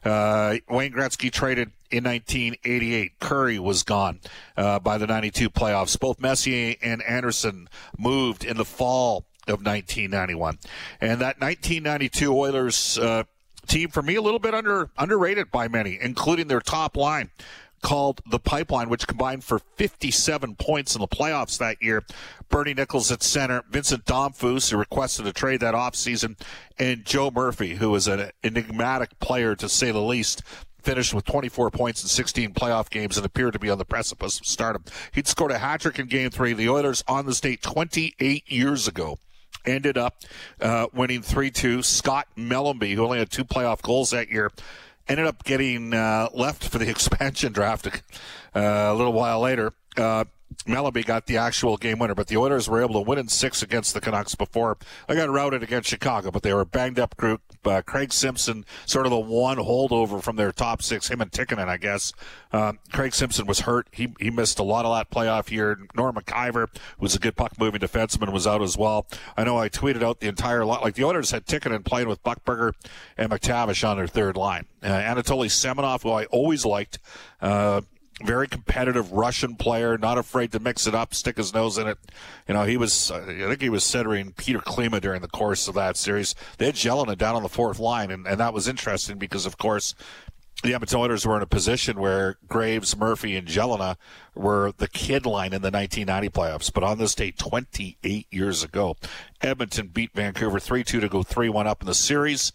Uh, 0.04 0.56
Wayne 0.68 0.92
Gretzky 0.92 1.30
traded 1.30 1.70
in 1.90 2.04
1988. 2.04 3.20
Kurri 3.20 3.60
was 3.60 3.84
gone 3.84 4.20
uh, 4.56 4.80
by 4.80 4.98
the 4.98 5.06
92 5.06 5.48
playoffs. 5.50 5.98
Both 5.98 6.20
Messier 6.20 6.74
and 6.82 7.00
Anderson 7.02 7.68
moved 7.96 8.44
in 8.44 8.56
the 8.56 8.64
fall 8.64 9.26
of 9.46 9.64
1991, 9.64 10.58
and 11.00 11.20
that 11.20 11.40
1992 11.40 12.36
Oilers 12.36 12.98
uh, 12.98 13.22
team 13.68 13.88
for 13.88 14.02
me 14.02 14.16
a 14.16 14.22
little 14.22 14.40
bit 14.40 14.52
under 14.52 14.90
underrated 14.98 15.52
by 15.52 15.68
many, 15.68 15.96
including 16.00 16.48
their 16.48 16.60
top 16.60 16.96
line 16.96 17.30
called 17.84 18.22
the 18.26 18.40
Pipeline, 18.40 18.88
which 18.88 19.06
combined 19.06 19.44
for 19.44 19.58
57 19.58 20.56
points 20.56 20.96
in 20.96 21.02
the 21.02 21.06
playoffs 21.06 21.58
that 21.58 21.81
year. 21.82 22.02
Bernie 22.48 22.75
Nicholls 22.75 23.12
at 23.12 23.22
center, 23.22 23.62
Vincent 23.70 24.06
Damphousse, 24.06 24.70
who 24.70 24.78
requested 24.78 25.26
a 25.26 25.32
trade 25.32 25.60
that 25.60 25.75
offseason, 25.75 26.40
and 26.78 27.04
Joe 27.04 27.31
Murphy, 27.31 27.76
who 27.76 27.90
was 27.90 28.08
an 28.08 28.31
enigmatic 28.42 29.20
player 29.20 29.54
to 29.56 29.69
say 29.69 29.90
the 29.90 30.00
least, 30.00 30.42
finished 30.82 31.12
with 31.12 31.26
24 31.26 31.70
points 31.70 32.02
in 32.02 32.08
16 32.08 32.54
playoff 32.54 32.88
games 32.88 33.16
and 33.19 33.26
appeared 33.26 33.52
to 33.52 33.58
be 33.58 33.70
on 33.70 33.78
the 33.78 33.84
precipice 33.84 34.40
of 34.40 34.46
stardom. 34.46 34.84
He'd 35.12 35.28
scored 35.28 35.50
a 35.50 35.58
hat 35.58 35.82
trick 35.82 35.98
in 35.98 36.06
game 36.06 36.31
three. 36.31 36.54
The 36.54 36.69
Oilers 36.70 37.04
on 37.06 37.26
the 37.26 37.34
state 37.34 37.62
28 37.62 38.50
years 38.50 38.88
ago 38.88 39.19
ended 39.66 39.98
up 39.98 40.16
uh, 40.60 40.86
winning 40.94 41.22
3 41.22 41.50
2. 41.50 41.82
Scott 41.82 42.28
Mellanby, 42.36 42.94
who 42.94 43.04
only 43.04 43.19
had 43.19 43.31
two 43.31 43.44
playoff 43.44 43.82
goals 43.82 44.10
that 44.10 44.31
year, 44.31 44.50
ended 45.08 45.26
up 45.26 45.44
getting 45.44 45.94
uh, 45.94 46.28
left 46.34 46.68
for 46.68 46.78
the 46.78 46.88
expansion 46.90 47.52
draft 47.52 47.86
uh, 47.86 48.60
a 48.60 48.94
little 48.94 49.12
while 49.12 49.40
later. 49.40 49.72
Uh, 49.96 50.24
Mellanby 50.66 51.04
got 51.04 51.26
the 51.26 51.36
actual 51.36 51.76
game 51.76 51.98
winner, 51.98 52.14
but 52.14 52.28
the 52.28 52.36
Oilers 52.36 52.68
were 52.68 52.82
able 52.82 52.94
to 52.94 53.00
win 53.00 53.18
in 53.18 53.28
six 53.28 53.62
against 53.62 53.94
the 53.94 54.00
Canucks 54.00 54.34
before 54.34 54.79
they 55.08 55.14
got 55.14 55.31
routed 55.31 55.62
against 55.62 55.88
Chicago. 55.88 56.31
But 56.31 56.43
they 56.43 56.55
were 56.55 56.64
banged 56.64 56.98
up 56.98 57.17
group. 57.17 57.43
Uh, 57.64 57.82
Craig 57.82 58.12
Simpson, 58.12 58.64
sort 58.86 59.06
of 59.06 59.10
the 59.10 59.19
one 59.19 59.56
holdover 59.56 60.22
from 60.22 60.36
their 60.36 60.52
top 60.52 60.82
six, 60.82 61.08
him 61.08 61.20
and 61.20 61.31
Tikkanen, 61.31 61.69
I 61.69 61.76
guess. 61.76 62.12
Uh, 62.52 62.74
Craig 62.93 63.14
Simpson 63.14 63.46
was 63.46 63.60
hurt. 63.60 63.88
He 63.93 64.14
he 64.20 64.31
missed 64.31 64.58
a 64.58 64.62
lot 64.62 64.84
of 64.84 64.94
that 64.94 65.10
playoff 65.10 65.50
year. 65.50 65.79
Norm 65.96 66.14
Maciver, 66.14 66.69
who's 66.98 67.14
a 67.14 67.19
good 67.19 67.36
puck 67.36 67.58
moving 67.58 67.81
defenseman, 67.81 68.32
was 68.32 68.46
out 68.46 68.62
as 68.62 68.76
well. 68.76 69.06
I 69.36 69.44
know 69.44 69.58
I 69.58 69.69
tweeted 69.69 70.02
out 70.02 70.20
the 70.20 70.29
entire 70.29 70.64
lot. 70.64 70.82
Like 70.82 70.94
the 70.94 71.05
Oilers 71.05 71.31
had 71.31 71.46
Tikkanen 71.46 71.84
playing 71.84 72.08
with 72.08 72.22
Buchberger 72.22 72.72
and 73.17 73.31
MacTavish 73.31 73.88
on 73.88 73.96
their 73.96 74.06
third 74.06 74.36
line. 74.36 74.67
Uh, 74.82 74.88
Anatoly 74.88 75.46
Semenov, 75.46 76.02
who 76.02 76.10
I 76.10 76.26
always 76.26 76.64
liked. 76.64 76.98
Uh, 77.40 77.81
very 78.22 78.46
competitive 78.46 79.12
Russian 79.12 79.56
player, 79.56 79.98
not 79.98 80.18
afraid 80.18 80.52
to 80.52 80.60
mix 80.60 80.86
it 80.86 80.94
up, 80.94 81.14
stick 81.14 81.36
his 81.36 81.52
nose 81.52 81.78
in 81.78 81.88
it. 81.88 81.98
You 82.46 82.54
know, 82.54 82.64
he 82.64 82.76
was, 82.76 83.10
uh, 83.10 83.24
I 83.28 83.48
think 83.48 83.60
he 83.60 83.68
was 83.68 83.84
centering 83.84 84.32
Peter 84.32 84.60
Klima 84.60 85.00
during 85.00 85.20
the 85.20 85.28
course 85.28 85.66
of 85.66 85.74
that 85.74 85.96
series. 85.96 86.34
They 86.58 86.66
had 86.66 86.76
Gelinas 86.76 87.18
down 87.18 87.34
on 87.34 87.42
the 87.42 87.48
fourth 87.48 87.78
line, 87.78 88.10
and, 88.10 88.26
and 88.26 88.38
that 88.38 88.54
was 88.54 88.68
interesting 88.68 89.18
because, 89.18 89.46
of 89.46 89.58
course, 89.58 89.94
the 90.62 90.72
Edmonton 90.72 91.00
Oilers 91.00 91.26
were 91.26 91.36
in 91.36 91.42
a 91.42 91.46
position 91.46 92.00
where 92.00 92.38
Graves, 92.48 92.96
Murphy, 92.96 93.36
and 93.36 93.46
Gelinas 93.46 93.96
were 94.34 94.72
the 94.76 94.88
kid 94.88 95.26
line 95.26 95.52
in 95.52 95.60
the 95.60 95.70
1990 95.70 96.28
playoffs. 96.30 96.72
But 96.72 96.84
on 96.84 96.98
this 96.98 97.14
day, 97.14 97.32
28 97.32 98.26
years 98.30 98.62
ago, 98.62 98.96
Edmonton 99.42 99.88
beat 99.88 100.12
Vancouver 100.14 100.60
3 100.60 100.84
2 100.84 101.00
to 101.00 101.08
go 101.08 101.22
3 101.22 101.48
1 101.48 101.66
up 101.66 101.82
in 101.82 101.86
the 101.86 101.94
series. 101.94 102.52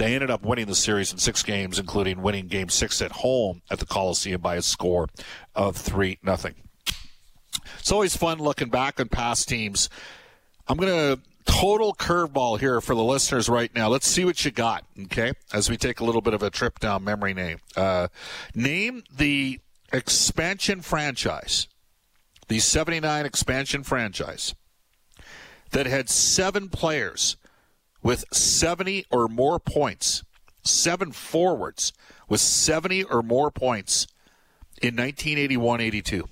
They 0.00 0.14
ended 0.14 0.30
up 0.30 0.42
winning 0.42 0.64
the 0.64 0.74
series 0.74 1.12
in 1.12 1.18
six 1.18 1.42
games, 1.42 1.78
including 1.78 2.22
winning 2.22 2.46
game 2.46 2.70
six 2.70 3.02
at 3.02 3.12
home 3.12 3.60
at 3.70 3.80
the 3.80 3.84
Coliseum 3.84 4.40
by 4.40 4.56
a 4.56 4.62
score 4.62 5.10
of 5.54 5.76
3 5.76 6.16
nothing. 6.22 6.54
It's 7.78 7.92
always 7.92 8.16
fun 8.16 8.38
looking 8.38 8.70
back 8.70 8.98
on 8.98 9.10
past 9.10 9.46
teams. 9.46 9.90
I'm 10.66 10.78
going 10.78 10.88
to 10.88 11.20
total 11.44 11.92
curveball 11.92 12.58
here 12.60 12.80
for 12.80 12.94
the 12.94 13.02
listeners 13.02 13.50
right 13.50 13.74
now. 13.74 13.90
Let's 13.90 14.06
see 14.06 14.24
what 14.24 14.42
you 14.42 14.50
got, 14.50 14.86
okay? 15.02 15.34
As 15.52 15.68
we 15.68 15.76
take 15.76 16.00
a 16.00 16.04
little 16.04 16.22
bit 16.22 16.32
of 16.32 16.42
a 16.42 16.48
trip 16.48 16.78
down 16.78 17.04
memory 17.04 17.34
name. 17.34 17.58
Uh, 17.76 18.08
name 18.54 19.02
the 19.14 19.60
expansion 19.92 20.80
franchise, 20.80 21.68
the 22.48 22.58
79 22.58 23.26
expansion 23.26 23.82
franchise, 23.82 24.54
that 25.72 25.84
had 25.84 26.08
seven 26.08 26.70
players 26.70 27.36
with 28.02 28.24
70 28.32 29.06
or 29.10 29.28
more 29.28 29.58
points, 29.58 30.22
seven 30.62 31.12
forwards 31.12 31.92
with 32.28 32.40
70 32.40 33.04
or 33.04 33.22
more 33.22 33.50
points 33.50 34.06
in 34.80 34.96
1981-82. 34.96 36.22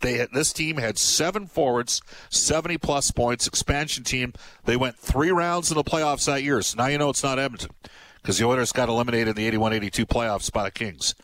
They 0.00 0.14
had, 0.14 0.30
this 0.32 0.52
team 0.52 0.78
had 0.78 0.98
seven 0.98 1.46
forwards, 1.46 2.00
70 2.30 2.78
plus 2.78 3.10
points. 3.10 3.46
Expansion 3.46 4.02
team. 4.02 4.32
They 4.64 4.76
went 4.76 4.96
three 4.96 5.30
rounds 5.30 5.70
in 5.70 5.76
the 5.76 5.84
playoffs 5.84 6.24
that 6.26 6.42
year. 6.42 6.62
So 6.62 6.78
now 6.78 6.86
you 6.86 6.98
know 6.98 7.10
it's 7.10 7.22
not 7.22 7.38
Edmonton 7.38 7.70
because 8.16 8.38
the 8.38 8.46
Oilers 8.46 8.72
got 8.72 8.88
eliminated 8.88 9.28
in 9.28 9.34
the 9.34 9.58
81-82 9.58 10.06
playoffs 10.06 10.50
by 10.50 10.64
the 10.64 10.70
Kings. 10.70 11.14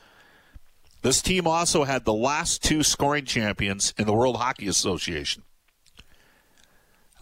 This 1.03 1.23
team 1.23 1.47
also 1.47 1.85
had 1.85 2.05
the 2.05 2.13
last 2.13 2.63
two 2.63 2.83
scoring 2.83 3.25
champions 3.25 3.95
in 3.97 4.07
the 4.07 4.13
World 4.13 4.37
Hockey 4.37 4.67
Association. 4.69 5.43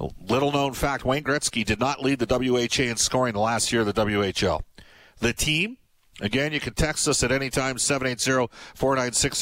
Little 0.01 0.53
known 0.53 0.73
fact 0.73 1.05
Wayne 1.05 1.23
Gretzky 1.23 1.65
did 1.65 1.79
not 1.79 2.03
lead 2.03 2.19
the 2.19 2.27
WHA 2.27 2.91
in 2.91 2.97
scoring 2.97 3.35
the 3.35 3.41
last 3.41 3.73
year 3.73 3.83
of 3.83 3.87
the 3.87 3.93
WHL. 3.93 4.61
The 5.21 5.33
team, 5.33 5.79
again, 6.21 6.53
you 6.53 6.61
can 6.61 6.75
text 6.75 7.07
us 7.07 7.23
at 7.23 7.31
any 7.31 7.49
time, 7.49 7.79
780 7.79 8.53
496 8.75 9.39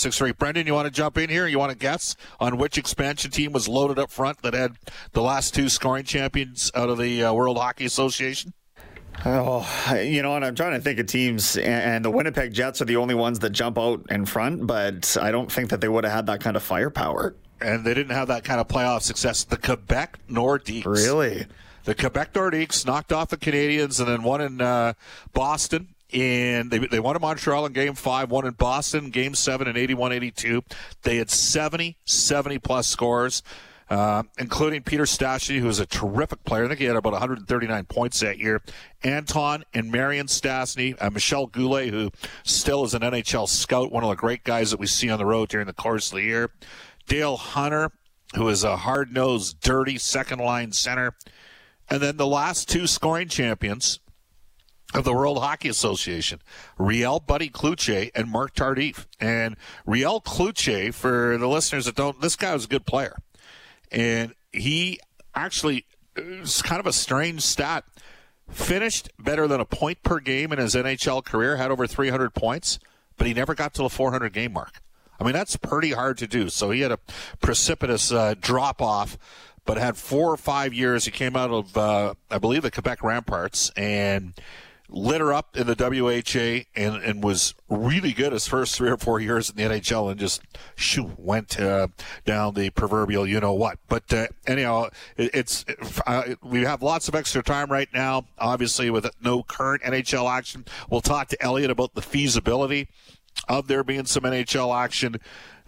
0063. 0.00 0.32
Brendan, 0.32 0.66
you 0.66 0.74
want 0.74 0.86
to 0.86 0.92
jump 0.92 1.18
in 1.18 1.28
here? 1.28 1.46
You 1.46 1.58
want 1.58 1.72
to 1.72 1.78
guess 1.78 2.14
on 2.38 2.56
which 2.56 2.78
expansion 2.78 3.32
team 3.32 3.52
was 3.52 3.68
loaded 3.68 3.98
up 3.98 4.10
front 4.10 4.42
that 4.42 4.54
had 4.54 4.76
the 5.12 5.22
last 5.22 5.54
two 5.54 5.68
scoring 5.68 6.04
champions 6.04 6.70
out 6.74 6.88
of 6.88 6.98
the 6.98 7.24
uh, 7.24 7.32
World 7.32 7.58
Hockey 7.58 7.84
Association? 7.84 8.52
Oh, 9.24 9.66
you 9.96 10.22
know, 10.22 10.36
and 10.36 10.44
I'm 10.44 10.54
trying 10.54 10.72
to 10.72 10.80
think 10.80 10.98
of 10.98 11.06
teams, 11.06 11.56
and 11.56 12.04
the 12.04 12.10
Winnipeg 12.10 12.52
Jets 12.52 12.82
are 12.82 12.84
the 12.84 12.96
only 12.96 13.14
ones 13.14 13.38
that 13.40 13.50
jump 13.50 13.78
out 13.78 14.04
in 14.10 14.26
front, 14.26 14.66
but 14.66 15.16
I 15.20 15.30
don't 15.30 15.50
think 15.50 15.70
that 15.70 15.80
they 15.80 15.88
would 15.88 16.04
have 16.04 16.12
had 16.12 16.26
that 16.26 16.40
kind 16.40 16.56
of 16.56 16.62
firepower. 16.62 17.34
And 17.60 17.84
they 17.84 17.94
didn't 17.94 18.14
have 18.14 18.28
that 18.28 18.44
kind 18.44 18.60
of 18.60 18.68
playoff 18.68 19.02
success. 19.02 19.44
The 19.44 19.56
Quebec 19.56 20.18
Nordiques. 20.28 20.84
Really? 20.84 21.46
The 21.84 21.94
Quebec 21.94 22.32
Nordiques 22.32 22.84
knocked 22.84 23.12
off 23.12 23.28
the 23.28 23.36
Canadiens 23.36 24.00
and 24.00 24.08
then 24.08 24.22
won 24.22 24.40
in 24.40 24.60
uh, 24.60 24.94
Boston. 25.32 25.88
And 26.12 26.70
they, 26.70 26.78
they 26.78 27.00
won 27.00 27.16
in 27.16 27.22
Montreal 27.22 27.66
in 27.66 27.72
game 27.72 27.94
five, 27.94 28.30
won 28.30 28.46
in 28.46 28.52
Boston 28.52 29.10
game 29.10 29.34
seven 29.34 29.66
in 29.66 29.76
81 29.76 30.12
82. 30.12 30.62
They 31.02 31.16
had 31.16 31.30
70, 31.30 31.96
70 32.04 32.58
plus 32.58 32.86
scores. 32.86 33.42
Uh, 33.88 34.24
including 34.36 34.82
Peter 34.82 35.04
Stastny, 35.04 35.60
who 35.60 35.66
was 35.66 35.78
a 35.78 35.86
terrific 35.86 36.42
player. 36.42 36.64
I 36.64 36.68
think 36.68 36.80
he 36.80 36.86
had 36.86 36.96
about 36.96 37.12
139 37.12 37.84
points 37.84 38.18
that 38.18 38.36
year. 38.36 38.60
Anton 39.04 39.62
and 39.72 39.92
Marian 39.92 40.26
Stastny, 40.26 40.96
uh, 41.00 41.08
Michel 41.08 41.46
Goulet, 41.46 41.90
who 41.90 42.10
still 42.42 42.84
is 42.84 42.94
an 42.94 43.02
NHL 43.02 43.48
scout, 43.48 43.92
one 43.92 44.02
of 44.02 44.10
the 44.10 44.16
great 44.16 44.42
guys 44.42 44.72
that 44.72 44.80
we 44.80 44.88
see 44.88 45.08
on 45.08 45.18
the 45.18 45.24
road 45.24 45.50
during 45.50 45.68
the 45.68 45.72
course 45.72 46.10
of 46.10 46.16
the 46.16 46.24
year. 46.24 46.50
Dale 47.06 47.36
Hunter, 47.36 47.90
who 48.34 48.48
is 48.48 48.64
a 48.64 48.76
hard 48.76 49.12
nosed, 49.12 49.60
dirty 49.60 49.98
second 49.98 50.38
line 50.38 50.72
center. 50.72 51.14
And 51.88 52.02
then 52.02 52.16
the 52.16 52.26
last 52.26 52.68
two 52.68 52.86
scoring 52.86 53.28
champions 53.28 54.00
of 54.94 55.04
the 55.04 55.12
World 55.12 55.38
Hockey 55.38 55.68
Association, 55.68 56.40
Riel 56.78 57.20
Buddy 57.20 57.48
Cloutier 57.48 58.10
and 58.14 58.30
Marc 58.30 58.54
Tardif. 58.54 59.06
And 59.20 59.56
Riel 59.84 60.20
Cloutier, 60.20 60.92
for 60.92 61.36
the 61.38 61.48
listeners 61.48 61.84
that 61.86 61.94
don't, 61.94 62.20
this 62.20 62.36
guy 62.36 62.52
was 62.54 62.64
a 62.64 62.68
good 62.68 62.86
player 62.86 63.16
and 63.90 64.34
he 64.52 64.98
actually 65.34 65.86
it's 66.16 66.62
kind 66.62 66.80
of 66.80 66.86
a 66.86 66.92
strange 66.92 67.42
stat. 67.42 67.84
Finished 68.48 69.10
better 69.18 69.48
than 69.48 69.60
a 69.60 69.64
point 69.64 70.02
per 70.04 70.20
game 70.20 70.52
in 70.52 70.58
his 70.58 70.76
NHL 70.76 71.24
career, 71.24 71.56
had 71.56 71.72
over 71.72 71.84
300 71.86 72.32
points, 72.32 72.78
but 73.16 73.26
he 73.26 73.34
never 73.34 73.56
got 73.56 73.74
to 73.74 73.82
the 73.82 73.88
400 73.88 74.32
game 74.32 74.52
mark. 74.52 74.80
I 75.18 75.24
mean, 75.24 75.32
that's 75.32 75.56
pretty 75.56 75.92
hard 75.92 76.18
to 76.18 76.26
do. 76.26 76.48
So 76.48 76.70
he 76.70 76.80
had 76.80 76.92
a 76.92 76.98
precipitous 77.40 78.12
uh, 78.12 78.34
drop 78.40 78.82
off, 78.82 79.18
but 79.64 79.78
had 79.78 79.96
four 79.96 80.32
or 80.32 80.36
five 80.36 80.72
years. 80.72 81.04
He 81.04 81.10
came 81.10 81.36
out 81.36 81.50
of, 81.50 81.76
uh, 81.76 82.14
I 82.30 82.38
believe, 82.38 82.62
the 82.62 82.70
Quebec 82.70 83.00
Remparts 83.00 83.70
and 83.76 84.34
lit 84.88 85.20
her 85.20 85.32
up 85.32 85.56
in 85.56 85.66
the 85.66 85.74
WHA 85.74 86.80
and, 86.80 87.02
and 87.02 87.22
was 87.22 87.54
really 87.68 88.12
good 88.12 88.32
his 88.32 88.46
first 88.46 88.76
three 88.76 88.90
or 88.90 88.96
four 88.96 89.20
years 89.20 89.50
in 89.50 89.56
the 89.56 89.62
NHL 89.62 90.10
and 90.10 90.18
just 90.20 90.42
shoo, 90.74 91.12
went 91.16 91.58
uh, 91.60 91.88
down 92.24 92.54
the 92.54 92.70
proverbial 92.70 93.26
you 93.26 93.40
know 93.40 93.52
what. 93.52 93.78
But 93.88 94.12
uh, 94.12 94.28
anyhow, 94.46 94.90
it, 95.16 95.30
it's 95.34 95.64
uh, 96.06 96.34
we 96.42 96.62
have 96.62 96.82
lots 96.82 97.08
of 97.08 97.14
extra 97.14 97.42
time 97.42 97.70
right 97.70 97.88
now, 97.92 98.26
obviously 98.38 98.90
with 98.90 99.08
no 99.20 99.42
current 99.42 99.82
NHL 99.82 100.30
action. 100.30 100.64
We'll 100.88 101.00
talk 101.00 101.28
to 101.28 101.42
Elliotte 101.42 101.70
about 101.70 101.94
the 101.94 102.02
feasibility 102.02 102.88
of 103.48 103.68
there 103.68 103.84
being 103.84 104.06
some 104.06 104.24
NHL 104.24 104.76
action 104.76 105.16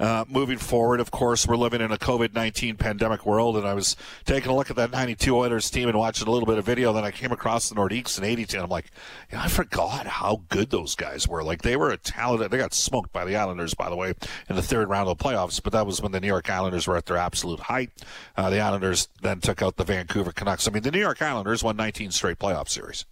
uh, 0.01 0.25
moving 0.29 0.59
forward. 0.59 1.01
Of 1.01 1.11
course, 1.11 1.47
we're 1.47 1.57
living 1.57 1.81
in 1.81 1.91
a 1.91 1.97
COVID 1.97 2.35
19 2.35 2.77
pandemic 2.77 3.27
world, 3.27 3.57
and 3.57 3.67
I 3.67 3.75
was 3.75 3.97
taking 4.25 4.51
a 4.51 4.55
look 4.55 4.71
at 4.71 4.77
that 4.77 4.91
92 4.91 5.37
Oilers 5.37 5.71
team 5.71 5.89
and 5.89 5.99
watching 5.99 6.29
a 6.29 6.31
little 6.31 6.47
bit 6.47 6.59
of 6.59 6.65
video. 6.65 6.93
Then 6.93 7.05
I 7.05 7.11
came 7.11 7.33
across 7.33 7.69
the 7.69 7.75
Nordiques 7.75 8.19
in 8.19 8.25
82, 8.25 8.57
and 8.57 8.65
I'm 8.65 8.71
like, 8.71 8.91
yeah, 9.33 9.43
I 9.43 9.49
forgot 9.49 10.07
how 10.07 10.43
good 10.49 10.71
those 10.71 10.95
guys 10.95 11.27
were. 11.27 11.43
Like, 11.43 11.63
they 11.63 11.77
were 11.77 11.91
a 11.91 11.97
talented, 11.97 12.51
they 12.51 12.59
got 12.59 12.75
smoked 12.75 13.13
by 13.13 13.25
the 13.25 13.37
Islanders, 13.37 13.75
by 13.75 13.89
the 13.91 13.97
way, 13.97 14.15
in 14.49 14.57
the 14.57 14.63
third 14.63 14.89
round 14.89 15.09
of 15.09 15.19
the 15.19 15.25
playoffs, 15.25 15.63
but 15.63 15.73
that 15.73 15.87
was 15.87 16.01
when 16.01 16.13
the 16.13 16.21
New 16.21 16.29
York 16.29 16.51
Islanders 16.51 16.87
were 16.87 16.97
at 16.97 17.07
their 17.07 17.17
absolute 17.17 17.61
height. 17.61 17.91
Uh, 18.37 18.51
the 18.51 18.61
Islanders 18.61 19.09
then 19.23 19.41
took 19.41 19.63
out 19.63 19.77
the 19.77 19.85
Vancouver 19.85 20.33
Canucks. 20.33 20.69
I 20.69 20.71
mean, 20.71 20.83
the 20.83 20.91
New 20.91 21.01
York 21.01 21.21
Islanders 21.23 21.63
won 21.65 21.77
19 21.77 22.11
straight 22.13 22.39
playoff 22.39 22.69
series. 22.69 23.05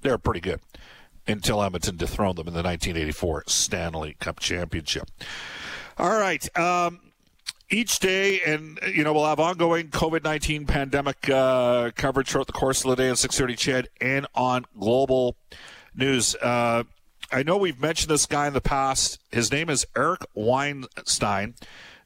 They're 0.00 0.18
pretty 0.18 0.40
good 0.40 0.60
until 1.26 1.62
Edmonton 1.62 1.96
dethroned 1.96 2.38
them 2.38 2.48
in 2.48 2.54
the 2.54 2.62
1984 2.62 3.44
Stanley 3.46 4.16
Cup 4.20 4.40
Championship. 4.40 5.10
All 5.98 6.18
right. 6.18 6.58
Um, 6.58 7.00
each 7.70 7.98
day, 8.00 8.40
and 8.46 8.78
you 8.94 9.02
know, 9.02 9.12
we'll 9.12 9.26
have 9.26 9.40
ongoing 9.40 9.88
COVID 9.88 10.22
nineteen 10.22 10.66
pandemic 10.66 11.28
uh, 11.28 11.90
coverage 11.96 12.28
throughout 12.30 12.46
the 12.46 12.52
course 12.52 12.84
of 12.84 12.90
the 12.90 12.96
day 12.96 13.08
on 13.08 13.16
six 13.16 13.38
thirty 13.38 13.56
CHED 13.56 13.88
and 14.00 14.26
on 14.34 14.66
Global 14.78 15.36
News. 15.94 16.34
Uh, 16.36 16.84
I 17.30 17.42
know 17.42 17.56
we've 17.56 17.80
mentioned 17.80 18.10
this 18.10 18.26
guy 18.26 18.46
in 18.46 18.52
the 18.52 18.60
past. 18.60 19.18
His 19.30 19.50
name 19.50 19.70
is 19.70 19.86
Eric 19.96 20.20
Weinstein. 20.34 21.54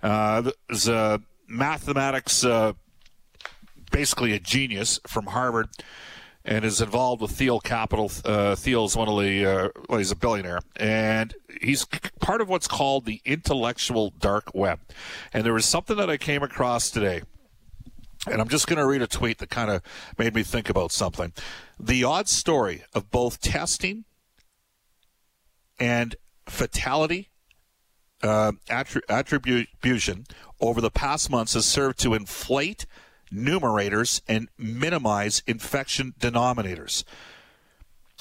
Uh, 0.03 0.53
is 0.71 0.89
a 0.89 1.21
mathematics, 1.49 2.45
uh, 2.45 2.75
basically 3.91 4.33
a 4.33 4.39
genius 4.39 5.01
from 5.07 5.27
Harvard 5.27 5.69
and 6.47 6.65
is 6.65 6.81
involved 6.81 7.21
with 7.21 7.33
Thiel 7.33 7.59
Capital. 7.61 8.11
Uh, 8.25 8.55
Thiel's 8.55 8.97
one 8.97 9.09
of 9.09 9.21
the, 9.21 9.45
uh, 9.45 9.69
well, 9.89 9.99
he's 9.99 10.13
a 10.13 10.17
billionaire, 10.17 10.61
and 10.77 11.35
he's 11.61 11.85
part 12.21 12.41
of 12.41 12.49
what's 12.49 12.69
called 12.69 13.05
the 13.05 13.21
intellectual 13.25 14.11
dark 14.11 14.55
web. 14.55 14.79
And 15.33 15.45
there 15.45 15.53
was 15.53 15.67
something 15.67 15.97
that 15.97 16.09
I 16.09 16.17
came 16.17 16.45
across 16.45 16.89
today, 16.89 17.23
and 18.31 18.41
I'm 18.41 18.49
just 18.49 18.69
going 18.69 18.79
to 18.79 18.87
read 18.87 19.03
a 19.03 19.09
tweet 19.09 19.39
that 19.39 19.51
kind 19.51 19.71
of 19.71 19.83
made 20.17 20.35
me 20.35 20.45
think 20.45 20.71
about 20.71 20.93
something. 20.93 21.33
The 21.81 22.05
odd 22.05 22.29
story 22.29 22.85
of 22.95 23.11
both 23.11 23.41
testing 23.41 24.05
and 25.81 26.15
fatality 26.47 27.29
uh, 28.23 28.53
attribution 28.71 30.27
over 30.61 30.81
the 30.81 30.91
past 30.91 31.29
months 31.29 31.55
has 31.55 31.67
served 31.67 31.99
to 32.01 32.15
inflate 32.15 32.87
numerators 33.33 34.21
and 34.29 34.49
minimize 34.59 35.43
infection 35.47 36.15
denominators. 36.19 37.05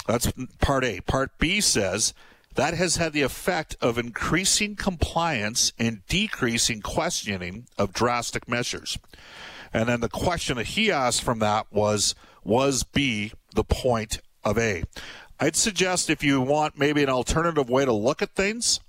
That's 0.07 0.31
part 0.59 0.83
A. 0.83 1.01
Part 1.01 1.37
B 1.39 1.61
says 1.61 2.13
that 2.55 2.73
has 2.73 2.95
had 2.95 3.13
the 3.13 3.21
effect 3.21 3.75
of 3.81 3.97
increasing 3.97 4.75
compliance 4.75 5.73
and 5.77 6.05
decreasing 6.07 6.81
questioning 6.81 7.67
of 7.77 7.93
drastic 7.93 8.47
measures. 8.47 8.97
And 9.73 9.89
then 9.89 9.99
the 9.99 10.09
question 10.09 10.57
that 10.57 10.67
he 10.67 10.91
asked 10.91 11.21
from 11.21 11.39
that 11.39 11.67
was 11.71 12.15
Was 12.43 12.83
B 12.83 13.33
the 13.53 13.63
point 13.63 14.21
of 14.43 14.57
A? 14.57 14.83
I'd 15.37 15.57
suggest 15.57 16.09
if 16.09 16.23
you 16.23 16.39
want 16.39 16.79
maybe 16.79 17.03
an 17.03 17.09
alternative 17.09 17.69
way 17.69 17.83
to 17.83 17.91
look 17.91 18.21
at 18.21 18.35
things, 18.35 18.79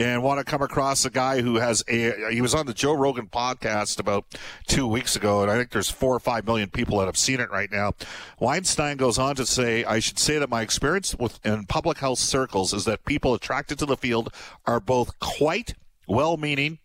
and 0.00 0.22
want 0.22 0.38
to 0.38 0.44
come 0.44 0.62
across 0.62 1.04
a 1.04 1.10
guy 1.10 1.42
who 1.42 1.56
has 1.56 1.84
a 1.86 2.30
he 2.32 2.40
was 2.40 2.54
on 2.54 2.64
the 2.64 2.72
Joe 2.72 2.94
Rogan 2.94 3.26
podcast 3.26 4.00
about 4.00 4.24
two 4.66 4.86
weeks 4.86 5.14
ago, 5.14 5.42
and 5.42 5.50
I 5.50 5.56
think 5.56 5.70
there's 5.70 5.90
four 5.90 6.14
or 6.14 6.20
five 6.20 6.46
million 6.46 6.70
people 6.70 6.98
that 6.98 7.06
have 7.06 7.18
seen 7.18 7.38
it 7.38 7.50
right 7.50 7.70
now. 7.70 7.92
Weinstein 8.38 8.96
goes 8.96 9.18
on 9.18 9.36
to 9.36 9.44
say, 9.44 9.84
I 9.84 9.98
should 9.98 10.18
say 10.18 10.38
that 10.38 10.48
my 10.48 10.62
experience 10.62 11.14
with 11.14 11.38
in 11.44 11.66
public 11.66 11.98
health 11.98 12.18
circles 12.18 12.72
is 12.72 12.86
that 12.86 13.04
people 13.04 13.34
attracted 13.34 13.78
to 13.80 13.86
the 13.86 13.96
field 13.96 14.32
are 14.66 14.80
both 14.80 15.18
quite 15.18 15.74
well 16.08 16.38
meaning 16.38 16.78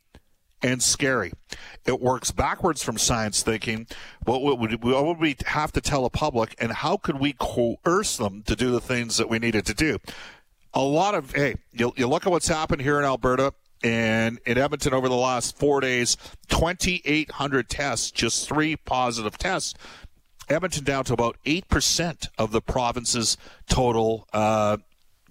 and 0.62 0.82
scary. 0.82 1.32
It 1.86 2.02
works 2.02 2.32
backwards 2.32 2.82
from 2.82 2.98
science 2.98 3.44
thinking. 3.44 3.88
What 4.24 4.42
would, 4.42 4.84
what 4.84 5.06
would 5.06 5.20
we 5.20 5.36
have 5.46 5.72
to 5.74 5.82
tell 5.82 6.04
the 6.04 6.10
public, 6.10 6.56
and 6.58 6.72
how 6.72 6.98
could 6.98 7.20
we 7.20 7.34
coerce 7.34 8.18
them 8.18 8.42
to 8.44 8.56
do 8.56 8.72
the 8.72 8.82
things 8.82 9.18
that 9.18 9.30
we 9.30 9.38
needed 9.38 9.66
to 9.68 9.74
do? 9.74 10.00
A 10.76 10.82
lot 10.82 11.16
of 11.16 11.32
hey, 11.32 11.56
you, 11.72 11.94
you 11.96 12.06
look 12.08 12.28
at 12.28 12.32
what's 12.32 12.48
happened 12.48 12.82
here 12.82 13.00
in 13.00 13.06
Alberta 13.06 13.54
and 13.84 14.40
in 14.46 14.58
Edmonton 14.58 14.94
over 14.94 15.08
the 15.08 15.16
last 15.16 15.58
four 15.58 15.80
days, 15.80 16.18
2,800 16.50 17.70
tests, 17.70 18.12
just 18.12 18.48
three 18.48 18.76
positive 18.76 19.38
tests. 19.38 19.74
Edmonton 20.50 20.84
down 20.84 21.04
to 21.06 21.14
about 21.14 21.38
8% 21.46 22.28
of 22.38 22.52
the 22.52 22.62
province's 22.62 23.38
total 23.68 24.28
uh, 24.32 24.78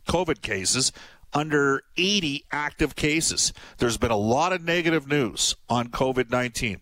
COVID 0.08 0.42
cases, 0.42 0.92
under 1.32 1.82
80 1.96 2.44
active 2.52 2.96
cases. 2.96 3.52
There's 3.78 3.96
been 3.96 4.10
a 4.10 4.16
lot 4.16 4.52
of 4.52 4.62
negative 4.62 5.06
news 5.06 5.56
on 5.68 5.88
COVID 5.88 6.30
19. 6.30 6.80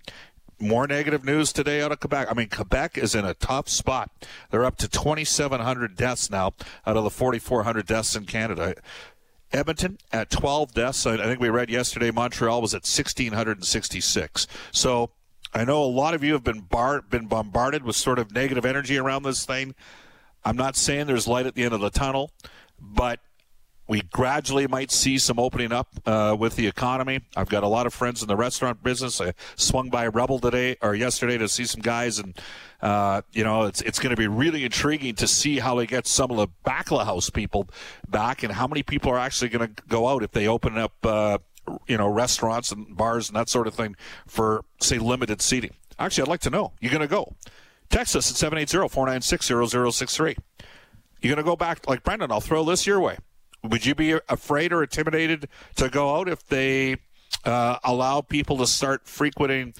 More 0.63 0.87
negative 0.87 1.25
news 1.25 1.53
today 1.53 1.83
out 1.83 1.93
of 1.93 2.01
Quebec. 2.01 2.29
I 2.31 2.35
mean, 2.35 2.49
Quebec 2.49 2.97
is 2.97 3.15
in 3.15 3.25
a 3.25 3.35
tough 3.35 3.69
spot. 3.69 4.11
They're 4.51 4.65
up 4.65 4.77
to 4.79 4.89
2,700 4.89 5.97
deaths 5.97 6.31
now 6.31 6.55
out 6.87 6.97
of 6.97 7.05
the 7.05 7.11
4,400 7.11 7.87
deaths 7.87 8.17
in 8.17 8.25
Canada. 8.25 8.75
Edmonton 9.53 9.99
at 10.13 10.31
12 10.31 10.73
deaths. 10.73 11.07
I 11.07 11.17
think 11.17 11.41
we 11.41 11.51
read 11.51 11.69
yesterday 11.69 12.11
Montreal 12.11 12.63
was 12.63 12.75
at 12.75 12.83
1,666. 12.83 14.47
So 14.71 15.11
I 15.53 15.65
know 15.65 15.83
a 15.83 15.85
lot 15.85 16.15
of 16.15 16.25
you 16.25 16.33
have 16.33 16.45
been 16.45 16.61
bar- 16.61 17.03
been 17.03 17.27
bombarded 17.27 17.85
with 17.85 17.97
sort 17.97 18.19
of 18.19 18.33
negative 18.33 18.65
energy 18.65 18.97
around 18.97 19.25
this 19.25 19.45
thing. 19.45 19.75
I'm 20.45 20.57
not 20.57 20.77
saying 20.77 21.07
there's 21.07 21.29
light 21.29 21.47
at 21.47 21.55
the 21.55 21.65
end 21.65 21.75
of 21.75 21.81
the 21.81 21.91
tunnel, 21.91 22.31
but 22.81 23.21
we 23.89 24.03
gradually 24.13 24.67
might 24.67 24.91
see 24.91 25.19
some 25.19 25.39
opening 25.39 25.73
up 25.73 25.89
uh, 26.07 26.37
with 26.39 26.57
the 26.57 26.67
economy. 26.67 27.21
I've 27.37 27.49
got 27.49 27.63
a 27.63 27.69
lot 27.69 27.87
of 27.87 27.93
friends 27.93 28.23
in 28.23 28.29
the 28.29 28.37
restaurant 28.37 28.83
business. 28.83 29.21
I 29.21 29.35
swung 29.57 29.91
by 29.91 30.07
Rebel 30.07 30.39
today 30.39 30.77
or 30.81 30.95
yesterday 30.95 31.37
to 31.39 31.49
see 31.49 31.65
some 31.65 31.81
guys, 31.83 32.19
and 32.19 32.39
uh, 32.81 33.23
you 33.33 33.45
know 33.45 33.65
it's 33.65 33.81
it's 33.83 33.99
going 33.99 34.11
to 34.11 34.17
be 34.17 34.29
really 34.29 34.65
intriguing 34.65 35.15
to 35.17 35.27
see 35.27 35.59
how 35.59 35.75
they 35.75 35.87
get 35.87 36.07
some 36.07 36.31
of 36.31 36.37
the 36.37 36.49
Backla 36.65 37.05
House 37.05 37.29
people 37.29 37.69
back, 38.09 38.43
and 38.43 38.53
how 38.53 38.67
many 38.67 38.83
people 38.83 39.11
are 39.11 39.19
actually 39.19 39.49
going 39.49 39.75
to 39.75 39.83
go 39.89 40.09
out 40.09 40.23
if 40.23 40.31
they 40.31 40.47
open 40.47 40.79
up. 40.79 40.95
Uh, 41.05 41.39
you 41.87 41.97
know, 41.97 42.09
restaurants 42.09 42.73
and 42.73 42.97
bars 42.97 43.29
and 43.29 43.37
that 43.37 43.49
sort 43.49 43.69
of 43.69 43.75
thing 43.75 43.95
for, 44.27 44.65
say, 44.81 44.99
limited 44.99 45.41
seating. 45.41 45.71
Actually, 45.97 46.23
I'd 46.23 46.29
like 46.29 46.41
to 46.41 46.51
know. 46.51 46.73
You're 46.81 46.91
going 46.91 47.03
to 47.03 47.07
go. 47.07 47.37
Text 47.89 48.17
us 48.17 48.29
at 48.33 48.37
780 48.37 48.89
496 48.89 49.47
0063. 49.71 50.37
You're 51.21 51.35
going 51.35 51.37
to 51.37 51.49
go 51.49 51.55
back, 51.55 51.87
like 51.89 52.03
Brendan, 52.03 52.33
I'll 52.33 52.41
throw 52.41 52.65
this 52.65 52.85
your 52.85 52.99
way. 52.99 53.17
Would 53.65 53.87
you 53.87 53.95
be 53.95 54.19
afraid 54.29 54.73
or 54.73 54.83
intimidated 54.83 55.49
to 55.77 55.89
go 55.89 56.17
out 56.17 56.29
if 56.29 56.47
they 56.49 56.97
uh, 57.45 57.79
allow 57.85 58.21
people 58.21 58.57
to 58.59 58.67
start 58.67 59.07
frequenting, 59.07 59.75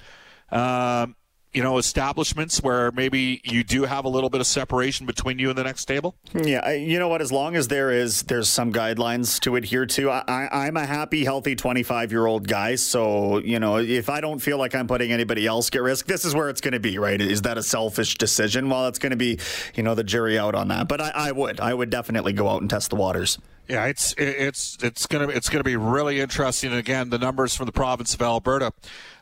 um, 0.51 1.15
you 1.53 1.61
know, 1.61 1.77
establishments 1.77 2.63
where 2.63 2.91
maybe 2.93 3.39
you 3.43 3.63
do 3.63 3.83
have 3.83 4.05
a 4.05 4.09
little 4.09 4.29
bit 4.29 4.41
of 4.41 4.47
separation 4.47 5.05
between 5.05 5.37
you 5.37 5.49
and 5.49 5.57
the 5.57 5.63
next 5.63 5.85
table? 5.85 6.15
Yeah, 6.33 6.61
I, 6.63 6.75
you 6.75 6.97
know 6.97 7.09
what? 7.09 7.21
As 7.21 7.31
long 7.31 7.55
as 7.55 7.67
there 7.67 7.91
is, 7.91 8.23
there's 8.23 8.49
some 8.49 8.73
guidelines 8.73 9.39
to 9.41 9.55
adhere 9.55 9.85
to. 9.85 10.09
I, 10.09 10.49
I'm 10.51 10.77
a 10.77 10.85
happy, 10.85 11.25
healthy 11.25 11.55
25 11.55 12.11
year 12.11 12.25
old 12.25 12.47
guy. 12.47 12.75
So 12.75 13.37
you 13.39 13.59
know, 13.59 13.77
if 13.77 14.09
I 14.09 14.19
don't 14.19 14.39
feel 14.39 14.57
like 14.57 14.73
I'm 14.73 14.87
putting 14.87 15.11
anybody 15.11 15.45
else 15.45 15.69
at 15.75 15.81
risk, 15.81 16.07
this 16.07 16.25
is 16.25 16.33
where 16.33 16.49
it's 16.49 16.61
going 16.61 16.71
to 16.71 16.79
be. 16.79 16.97
Right? 16.97 17.21
Is 17.21 17.43
that 17.43 17.57
a 17.57 17.63
selfish 17.63 18.15
decision? 18.15 18.69
Well, 18.69 18.87
it's 18.87 18.99
going 18.99 19.11
to 19.11 19.17
be, 19.17 19.39
you 19.75 19.83
know, 19.83 19.93
the 19.93 20.03
jury 20.03 20.39
out 20.39 20.55
on 20.55 20.69
that. 20.69 20.87
But 20.87 21.01
I, 21.01 21.11
I 21.13 21.31
would, 21.33 21.59
I 21.59 21.73
would 21.73 21.89
definitely 21.89 22.33
go 22.33 22.47
out 22.47 22.61
and 22.61 22.69
test 22.69 22.89
the 22.89 22.95
waters. 22.95 23.37
Yeah, 23.67 23.85
it's 23.85 24.13
it's 24.17 24.77
it's 24.83 25.05
gonna 25.07 25.29
it's 25.29 25.49
gonna 25.49 25.63
be 25.63 25.77
really 25.77 26.19
interesting. 26.19 26.73
Again, 26.73 27.09
the 27.09 27.17
numbers 27.17 27.55
from 27.55 27.65
the 27.65 27.71
province 27.71 28.13
of 28.13 28.21
Alberta, 28.21 28.73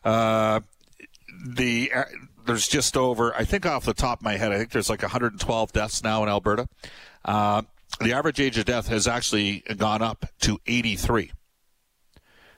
uh, 0.04 0.62
the 1.46 1.92
uh, 1.94 2.04
there's 2.46 2.68
just 2.68 2.98
over 2.98 3.36
I 3.36 3.46
think 3.46 3.66
off 3.66 3.86
the 3.86 3.94
top 3.94 4.20
of 4.20 4.24
my 4.24 4.38
head, 4.38 4.52
I 4.52 4.58
think 4.58 4.72
there's 4.72 4.90
like 4.90 5.04
112 5.04 5.72
deaths 5.72 6.04
now 6.04 6.24
in 6.24 6.30
Alberta. 6.30 6.68
Uh, 7.24 7.62
the 8.00 8.14
average 8.14 8.40
age 8.40 8.58
of 8.58 8.66
death 8.66 8.88
has 8.88 9.08
actually 9.08 9.60
gone 9.78 10.02
up 10.02 10.26
to 10.42 10.60
83. 10.66 11.32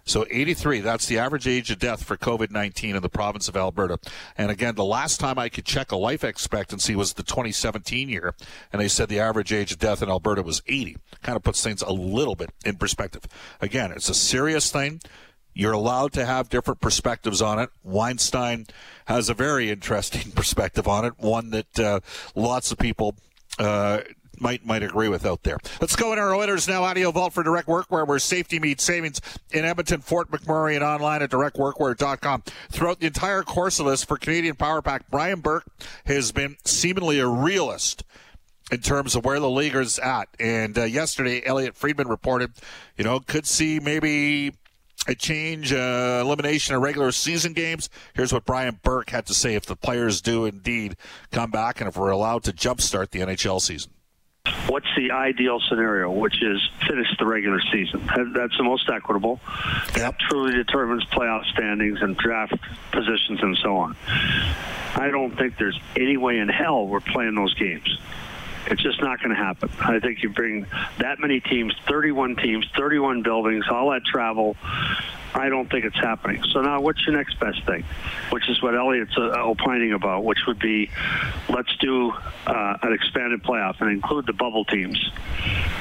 So 0.05 0.25
83, 0.29 0.81
that's 0.81 1.05
the 1.05 1.17
average 1.17 1.47
age 1.47 1.71
of 1.71 1.79
death 1.79 2.03
for 2.03 2.17
COVID 2.17 2.51
19 2.51 2.95
in 2.95 3.01
the 3.01 3.09
province 3.09 3.47
of 3.47 3.55
Alberta. 3.55 3.99
And 4.37 4.51
again, 4.51 4.75
the 4.75 4.83
last 4.83 5.19
time 5.19 5.39
I 5.39 5.49
could 5.49 5.65
check 5.65 5.91
a 5.91 5.95
life 5.95 6.23
expectancy 6.23 6.95
was 6.95 7.13
the 7.13 7.23
2017 7.23 8.09
year, 8.09 8.35
and 8.71 8.81
they 8.81 8.87
said 8.87 9.07
the 9.09 9.19
average 9.19 9.53
age 9.53 9.71
of 9.71 9.79
death 9.79 10.01
in 10.01 10.09
Alberta 10.09 10.43
was 10.43 10.61
80. 10.67 10.97
Kind 11.21 11.35
of 11.37 11.43
puts 11.43 11.63
things 11.63 11.81
a 11.81 11.93
little 11.93 12.35
bit 12.35 12.51
in 12.65 12.75
perspective. 12.75 13.23
Again, 13.61 13.91
it's 13.91 14.09
a 14.09 14.13
serious 14.13 14.71
thing. 14.71 14.99
You're 15.53 15.73
allowed 15.73 16.13
to 16.13 16.25
have 16.25 16.49
different 16.49 16.81
perspectives 16.81 17.41
on 17.41 17.59
it. 17.59 17.69
Weinstein 17.83 18.65
has 19.05 19.29
a 19.29 19.33
very 19.33 19.69
interesting 19.69 20.31
perspective 20.35 20.87
on 20.87 21.05
it, 21.05 21.13
one 21.17 21.51
that 21.51 21.79
uh, 21.79 21.99
lots 22.35 22.71
of 22.71 22.77
people 22.77 23.15
uh, 23.59 24.01
might 24.43 24.65
might 24.65 24.83
agree 24.83 25.07
with 25.09 25.25
out 25.25 25.41
there. 25.41 25.57
Let's 25.81 25.95
go 25.95 26.13
in 26.13 26.19
our 26.19 26.35
Oilers 26.35 26.67
now. 26.67 26.83
Audio 26.83 27.11
Vault 27.11 27.33
for 27.33 27.41
Direct 27.41 27.67
Workwear, 27.67 28.05
where 28.05 28.19
safety 28.19 28.59
meets 28.59 28.83
savings 28.83 29.19
in 29.51 29.65
Edmonton, 29.65 30.01
Fort 30.01 30.29
McMurray, 30.29 30.75
and 30.75 30.83
online 30.83 31.23
at 31.23 31.31
directworkwear.com. 31.31 32.43
Throughout 32.69 32.99
the 32.99 33.07
entire 33.07 33.41
course 33.41 33.79
of 33.79 33.87
this 33.87 34.03
for 34.03 34.17
Canadian 34.17 34.55
Power 34.55 34.81
Pack, 34.81 35.09
Brian 35.09 35.39
Burke 35.39 35.65
has 36.05 36.31
been 36.31 36.57
seemingly 36.65 37.19
a 37.19 37.27
realist 37.27 38.03
in 38.71 38.81
terms 38.81 39.15
of 39.15 39.25
where 39.25 39.39
the 39.39 39.49
league 39.49 39.75
is 39.75 39.97
at. 39.99 40.29
And 40.39 40.77
uh, 40.77 40.83
yesterday, 40.83 41.41
Elliotte 41.45 41.75
Friedman 41.75 42.07
reported, 42.07 42.51
you 42.97 43.03
know, 43.03 43.19
could 43.19 43.45
see 43.45 43.79
maybe 43.79 44.53
a 45.07 45.15
change, 45.15 45.73
uh, 45.73 46.21
elimination 46.23 46.75
of 46.75 46.81
regular 46.81 47.11
season 47.11 47.53
games. 47.53 47.89
Here's 48.13 48.31
what 48.31 48.45
Brian 48.45 48.79
Burke 48.83 49.09
had 49.09 49.25
to 49.27 49.33
say 49.33 49.55
if 49.55 49.65
the 49.65 49.75
players 49.75 50.21
do 50.21 50.45
indeed 50.45 50.95
come 51.31 51.51
back 51.51 51.81
and 51.81 51.87
if 51.87 51.97
we're 51.97 52.11
allowed 52.11 52.43
to 52.43 52.53
jumpstart 52.53 53.09
the 53.09 53.19
NHL 53.19 53.61
season. 53.61 53.91
What's 54.67 54.87
the 54.97 55.11
ideal 55.11 55.61
scenario, 55.69 56.11
which 56.11 56.41
is 56.41 56.59
finish 56.87 57.07
the 57.19 57.25
regular 57.25 57.61
season? 57.71 58.09
That's 58.33 58.57
the 58.57 58.63
most 58.63 58.89
equitable. 58.89 59.39
That 59.93 60.17
truly 60.19 60.53
determines 60.53 61.05
playoff 61.05 61.45
standings 61.53 62.01
and 62.01 62.17
draft 62.17 62.55
positions 62.91 63.41
and 63.41 63.57
so 63.61 63.77
on. 63.77 63.95
I 64.95 65.09
don't 65.11 65.37
think 65.37 65.57
there's 65.57 65.79
any 65.95 66.17
way 66.17 66.39
in 66.39 66.49
hell 66.49 66.87
we're 66.87 67.01
playing 67.01 67.35
those 67.35 67.53
games. 67.53 67.99
It's 68.67 68.81
just 68.81 69.01
not 69.01 69.19
going 69.19 69.29
to 69.29 69.35
happen. 69.35 69.69
I 69.79 69.99
think 69.99 70.23
you 70.23 70.29
bring 70.29 70.65
that 70.97 71.19
many 71.19 71.39
teams, 71.39 71.75
31 71.87 72.37
teams, 72.37 72.65
31 72.75 73.21
buildings, 73.21 73.65
all 73.69 73.91
that 73.91 74.03
travel. 74.05 74.57
I 75.35 75.49
don't 75.49 75.69
think 75.69 75.85
it's 75.85 75.95
happening. 75.95 76.43
So 76.51 76.61
now, 76.61 76.81
what's 76.81 77.05
your 77.05 77.15
next 77.15 77.39
best 77.39 77.65
thing? 77.65 77.83
Which 78.29 78.49
is 78.49 78.61
what 78.61 78.75
Elliotte's 78.75 79.17
uh, 79.17 79.41
opining 79.41 79.93
about, 79.93 80.23
which 80.23 80.39
would 80.47 80.59
be 80.59 80.89
let's 81.49 81.75
do 81.77 82.11
uh, 82.45 82.77
an 82.81 82.93
expanded 82.93 83.43
playoff 83.43 83.81
and 83.81 83.89
include 83.91 84.25
the 84.25 84.33
bubble 84.33 84.65
teams. 84.65 85.11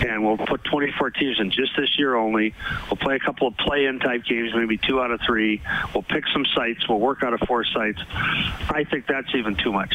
And 0.00 0.24
we'll 0.24 0.38
put 0.38 0.64
24 0.64 1.10
teams 1.10 1.38
in 1.38 1.50
just 1.50 1.76
this 1.76 1.98
year 1.98 2.16
only. 2.16 2.54
We'll 2.90 2.96
play 2.96 3.16
a 3.16 3.20
couple 3.20 3.46
of 3.46 3.56
play-in 3.56 3.98
type 4.00 4.24
games, 4.24 4.52
maybe 4.54 4.78
two 4.78 5.00
out 5.00 5.10
of 5.10 5.20
three. 5.26 5.60
We'll 5.94 6.02
pick 6.02 6.24
some 6.32 6.46
sites. 6.54 6.88
We'll 6.88 7.00
work 7.00 7.22
out 7.22 7.34
of 7.34 7.40
four 7.46 7.64
sites. 7.64 8.00
I 8.08 8.84
think 8.90 9.06
that's 9.06 9.34
even 9.34 9.56
too 9.56 9.72
much. 9.72 9.94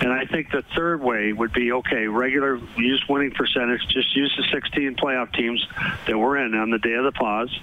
And 0.00 0.12
I 0.12 0.24
think 0.26 0.50
the 0.50 0.62
third 0.74 1.00
way 1.00 1.32
would 1.32 1.52
be 1.52 1.72
okay, 1.72 2.06
regular 2.06 2.56
use 2.76 3.04
winning 3.08 3.32
percentage, 3.32 3.80
just 3.88 4.14
use 4.14 4.32
the 4.36 4.44
16 4.52 4.96
playoff 4.96 5.32
teams 5.32 5.64
that 6.06 6.16
we're 6.16 6.36
in 6.38 6.54
on 6.54 6.70
the 6.70 6.78
day 6.78 6.94
of 6.94 7.04
the 7.04 7.12
pause. 7.12 7.56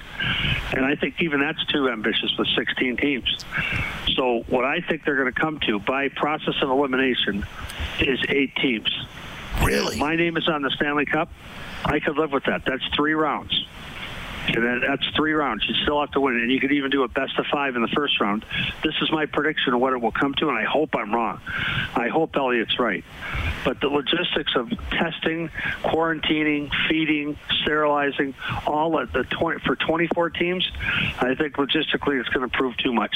And 0.73 0.85
I 0.85 0.95
think 0.95 1.08
even 1.19 1.39
that's 1.39 1.63
too 1.65 1.89
ambitious 1.89 2.31
with 2.37 2.47
16 2.55 2.97
teams. 2.97 3.45
So 4.15 4.43
what 4.47 4.65
I 4.65 4.81
think 4.81 5.05
they're 5.05 5.17
going 5.17 5.33
to 5.33 5.39
come 5.39 5.59
to 5.67 5.79
by 5.79 6.09
process 6.09 6.55
of 6.61 6.69
elimination 6.69 7.45
is 7.99 8.19
eight 8.29 8.55
teams. 8.55 8.89
Really? 9.63 9.97
My 9.97 10.15
name 10.15 10.37
is 10.37 10.47
on 10.47 10.61
the 10.61 10.71
Stanley 10.71 11.05
Cup. 11.05 11.29
I 11.85 11.99
could 11.99 12.17
live 12.17 12.31
with 12.31 12.45
that. 12.45 12.63
That's 12.65 12.83
three 12.95 13.13
rounds. 13.13 13.65
And 14.47 14.63
then 14.63 14.81
that's 14.87 15.05
three 15.15 15.33
rounds. 15.33 15.63
You 15.67 15.75
still 15.83 15.99
have 15.99 16.11
to 16.11 16.21
win, 16.21 16.35
and 16.35 16.51
you 16.51 16.59
could 16.59 16.71
even 16.71 16.89
do 16.89 17.03
a 17.03 17.07
best 17.07 17.37
of 17.37 17.45
five 17.51 17.75
in 17.75 17.81
the 17.81 17.87
first 17.89 18.19
round. 18.19 18.45
This 18.83 18.95
is 19.01 19.11
my 19.11 19.25
prediction 19.25 19.73
of 19.73 19.79
what 19.79 19.93
it 19.93 20.01
will 20.01 20.11
come 20.11 20.33
to, 20.35 20.49
and 20.49 20.57
I 20.57 20.63
hope 20.63 20.95
I'm 20.95 21.13
wrong. 21.13 21.39
I 21.95 22.07
hope 22.07 22.31
Elliotte's 22.33 22.79
right. 22.79 23.03
But 23.63 23.81
the 23.81 23.87
logistics 23.87 24.53
of 24.55 24.69
testing, 24.89 25.49
quarantining, 25.83 26.71
feeding, 26.87 27.37
sterilizing, 27.61 28.33
all 28.65 28.99
at 28.99 29.11
the 29.13 29.23
20, 29.23 29.59
for 29.65 29.75
24 29.75 30.29
teams, 30.31 30.69
I 31.19 31.35
think 31.35 31.55
logistically 31.55 32.19
it's 32.19 32.29
going 32.29 32.49
to 32.49 32.57
prove 32.57 32.77
too 32.77 32.93
much. 32.93 33.15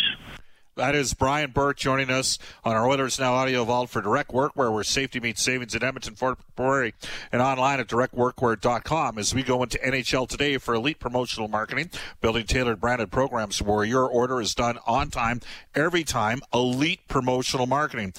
That 0.75 0.95
is 0.95 1.13
Brian 1.13 1.51
Burke 1.51 1.77
joining 1.77 2.09
us 2.09 2.39
on 2.63 2.75
our 2.75 2.87
Oilers 2.87 3.19
Now 3.19 3.33
audio 3.33 3.63
vault 3.63 3.91
for 3.91 4.01
Direct 4.01 4.31
Workwear, 4.31 4.73
where 4.73 4.83
safety 4.83 5.19
meets 5.19 5.43
savings 5.43 5.75
in 5.75 5.83
Edmonton, 5.83 6.15
Fort 6.15 6.39
McMurray, 6.57 6.93
and 7.31 7.43
online 7.43 7.79
at 7.79 7.87
directworkwear.com 7.87 9.19
as 9.19 9.35
we 9.35 9.43
go 9.43 9.61
into 9.61 9.77
NHL 9.77 10.27
today 10.27 10.57
for 10.57 10.73
elite 10.73 10.99
promotional 10.99 11.47
marketing, 11.47 11.91
building 12.21 12.47
tailored 12.47 12.81
branded 12.81 13.11
programs 13.11 13.61
where 13.61 13.83
your 13.83 14.07
order 14.07 14.41
is 14.41 14.55
done 14.55 14.79
on 14.87 15.11
time, 15.11 15.41
every 15.75 16.03
time, 16.03 16.41
elite 16.51 17.07
promotional 17.07 17.67
marketing. 17.67 18.11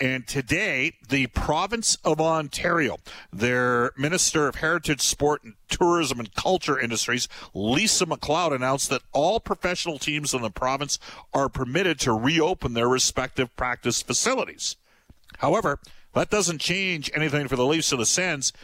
And 0.00 0.26
today, 0.26 0.94
the 1.10 1.26
province 1.26 1.98
of 2.04 2.22
Ontario, 2.22 2.96
their 3.30 3.92
Minister 3.98 4.48
of 4.48 4.54
Heritage, 4.54 5.02
Sport, 5.02 5.44
and 5.44 5.54
Tourism 5.68 6.18
and 6.18 6.34
Culture 6.34 6.80
Industries, 6.80 7.28
Lisa 7.52 8.06
MacLeod, 8.06 8.54
announced 8.54 8.88
that 8.88 9.02
all 9.12 9.40
professional 9.40 9.98
teams 9.98 10.32
in 10.32 10.40
the 10.40 10.50
province 10.50 10.98
are 11.34 11.50
permitted 11.50 12.00
to 12.00 12.14
reopen 12.14 12.72
their 12.72 12.88
respective 12.88 13.54
practice 13.56 14.00
facilities. 14.00 14.76
However, 15.38 15.78
that 16.14 16.30
doesn't 16.30 16.62
change 16.62 17.10
anything 17.14 17.46
for 17.46 17.56
the 17.56 17.66
Leafs 17.66 17.92
or 17.92 17.98
the 17.98 18.06
Sens 18.06 18.54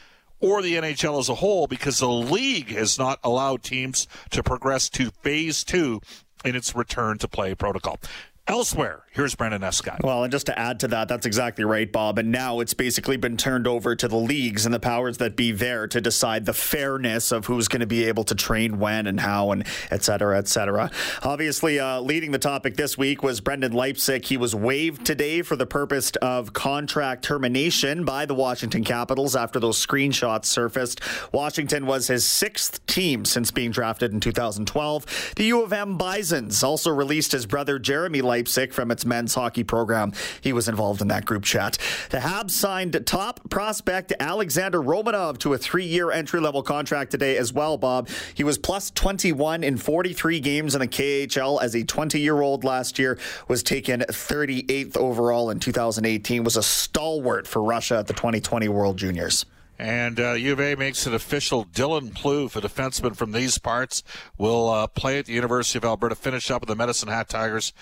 or 0.40 0.62
the 0.62 0.74
NHL 0.74 1.18
as 1.18 1.28
a 1.28 1.36
whole 1.36 1.66
because 1.66 1.98
the 1.98 2.08
league 2.08 2.70
has 2.70 2.98
not 2.98 3.20
allowed 3.22 3.62
teams 3.62 4.08
to 4.30 4.42
progress 4.42 4.88
to 4.90 5.10
phase 5.22 5.64
two 5.64 6.00
in 6.46 6.56
its 6.56 6.74
return 6.74 7.18
to 7.18 7.28
play 7.28 7.54
protocol. 7.54 7.98
Elsewhere, 8.48 9.02
here's 9.10 9.34
Brendan 9.34 9.64
Escott. 9.64 10.04
Well, 10.04 10.22
and 10.22 10.30
just 10.30 10.46
to 10.46 10.56
add 10.56 10.78
to 10.80 10.88
that, 10.88 11.08
that's 11.08 11.26
exactly 11.26 11.64
right, 11.64 11.90
Bob. 11.90 12.16
And 12.16 12.30
now 12.30 12.60
it's 12.60 12.74
basically 12.74 13.16
been 13.16 13.36
turned 13.36 13.66
over 13.66 13.96
to 13.96 14.06
the 14.06 14.16
leagues 14.16 14.64
and 14.64 14.72
the 14.72 14.78
powers 14.78 15.18
that 15.18 15.34
be 15.34 15.50
there 15.50 15.88
to 15.88 16.00
decide 16.00 16.46
the 16.46 16.52
fairness 16.52 17.32
of 17.32 17.46
who's 17.46 17.66
going 17.66 17.80
to 17.80 17.88
be 17.88 18.04
able 18.04 18.22
to 18.22 18.36
train 18.36 18.78
when 18.78 19.08
and 19.08 19.18
how 19.18 19.50
and 19.50 19.66
et 19.90 20.04
cetera, 20.04 20.38
et 20.38 20.46
cetera. 20.46 20.92
Obviously, 21.24 21.80
uh, 21.80 22.00
leading 22.00 22.30
the 22.30 22.38
topic 22.38 22.76
this 22.76 22.96
week 22.96 23.20
was 23.20 23.40
Brendan 23.40 23.72
Leipsic. 23.72 24.24
He 24.26 24.36
was 24.36 24.54
waived 24.54 25.04
today 25.04 25.42
for 25.42 25.56
the 25.56 25.66
purpose 25.66 26.12
of 26.22 26.52
contract 26.52 27.24
termination 27.24 28.04
by 28.04 28.26
the 28.26 28.34
Washington 28.34 28.84
Capitals 28.84 29.34
after 29.34 29.58
those 29.58 29.84
screenshots 29.84 30.44
surfaced. 30.44 31.00
Washington 31.32 31.84
was 31.84 32.06
his 32.06 32.24
sixth 32.24 32.86
team 32.86 33.24
since 33.24 33.50
being 33.50 33.72
drafted 33.72 34.12
in 34.12 34.20
2012. 34.20 35.32
The 35.34 35.44
U 35.46 35.64
of 35.64 35.72
M 35.72 35.98
Bisons 35.98 36.62
also 36.62 36.92
released 36.92 37.32
his 37.32 37.44
brother 37.44 37.80
Jeremy 37.80 38.20
Leipsic 38.20 38.35
Leipsic 38.36 38.72
from 38.72 38.90
its 38.90 39.06
men's 39.06 39.34
hockey 39.34 39.64
program. 39.64 40.12
He 40.40 40.52
was 40.52 40.68
involved 40.68 41.00
in 41.00 41.08
that 41.08 41.24
group 41.24 41.44
chat. 41.44 41.78
The 42.10 42.18
Habs 42.18 42.50
signed 42.50 43.00
top 43.06 43.48
prospect 43.48 44.12
Alexander 44.20 44.82
Romanov 44.82 45.38
to 45.38 45.54
a 45.54 45.58
three 45.58 45.86
year 45.86 46.10
entry 46.10 46.40
level 46.40 46.62
contract 46.62 47.10
today 47.10 47.38
as 47.38 47.52
well, 47.52 47.78
Bob. 47.78 48.08
He 48.34 48.44
was 48.44 48.58
plus 48.58 48.90
21 48.90 49.64
in 49.64 49.78
43 49.78 50.40
games 50.40 50.74
in 50.74 50.80
the 50.80 50.88
KHL 50.88 51.62
as 51.62 51.74
a 51.74 51.84
20 51.84 52.20
year 52.20 52.40
old 52.40 52.64
last 52.64 52.98
year, 52.98 53.18
was 53.48 53.62
taken 53.62 54.00
38th 54.00 54.96
overall 54.96 55.50
in 55.50 55.58
2018, 55.58 56.44
was 56.44 56.56
a 56.56 56.62
stalwart 56.62 57.46
for 57.46 57.62
Russia 57.62 57.98
at 57.98 58.06
the 58.06 58.14
2020 58.14 58.68
World 58.68 58.98
Juniors. 58.98 59.46
And 59.78 60.18
uh, 60.18 60.32
U 60.32 60.52
of 60.52 60.60
A 60.60 60.74
makes 60.74 61.06
it 61.06 61.12
official. 61.14 61.64
Dylan 61.64 62.12
Plouffe, 62.12 62.56
a 62.56 62.60
defenseman 62.60 63.14
from 63.14 63.32
these 63.32 63.58
parts, 63.58 64.02
will 64.38 64.70
uh, 64.70 64.86
play 64.86 65.18
at 65.18 65.26
the 65.26 65.32
University 65.32 65.78
of 65.78 65.84
Alberta, 65.84 66.14
finish 66.14 66.50
up 66.50 66.62
with 66.62 66.68
the 66.68 66.76
Medicine 66.76 67.08
Hat 67.08 67.28
Tigers. 67.28 67.72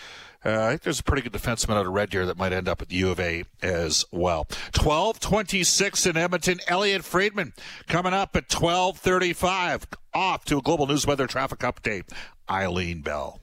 Uh, 0.44 0.64
I 0.64 0.68
think 0.70 0.82
there's 0.82 1.00
a 1.00 1.04
pretty 1.04 1.22
good 1.22 1.32
defenseman 1.32 1.76
out 1.76 1.86
of 1.86 1.92
Red 1.92 2.10
Deer 2.10 2.26
that 2.26 2.36
might 2.36 2.52
end 2.52 2.68
up 2.68 2.82
at 2.82 2.88
the 2.88 2.96
U 2.96 3.10
of 3.10 3.18
A 3.18 3.44
as 3.62 4.04
well. 4.12 4.46
1226 4.74 6.06
in 6.06 6.16
Edmonton. 6.16 6.60
Elliotte 6.68 7.04
Friedman 7.04 7.54
coming 7.88 8.12
up 8.12 8.36
at 8.36 8.52
1235. 8.52 9.86
Off 10.12 10.44
to 10.44 10.58
a 10.58 10.62
global 10.62 10.86
news 10.86 11.06
weather 11.06 11.26
traffic 11.26 11.60
update. 11.60 12.10
Eileen 12.50 13.00
Bell. 13.00 13.40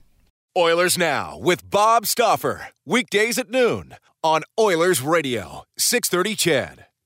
Oilers 0.56 0.96
Now 0.96 1.38
with 1.38 1.68
Bob 1.68 2.06
Stauffer. 2.06 2.68
Weekdays 2.86 3.38
at 3.38 3.50
noon 3.50 3.96
on 4.22 4.42
Oilers 4.58 5.02
Radio, 5.02 5.64
630 5.76 6.36
CHED. 6.36 6.86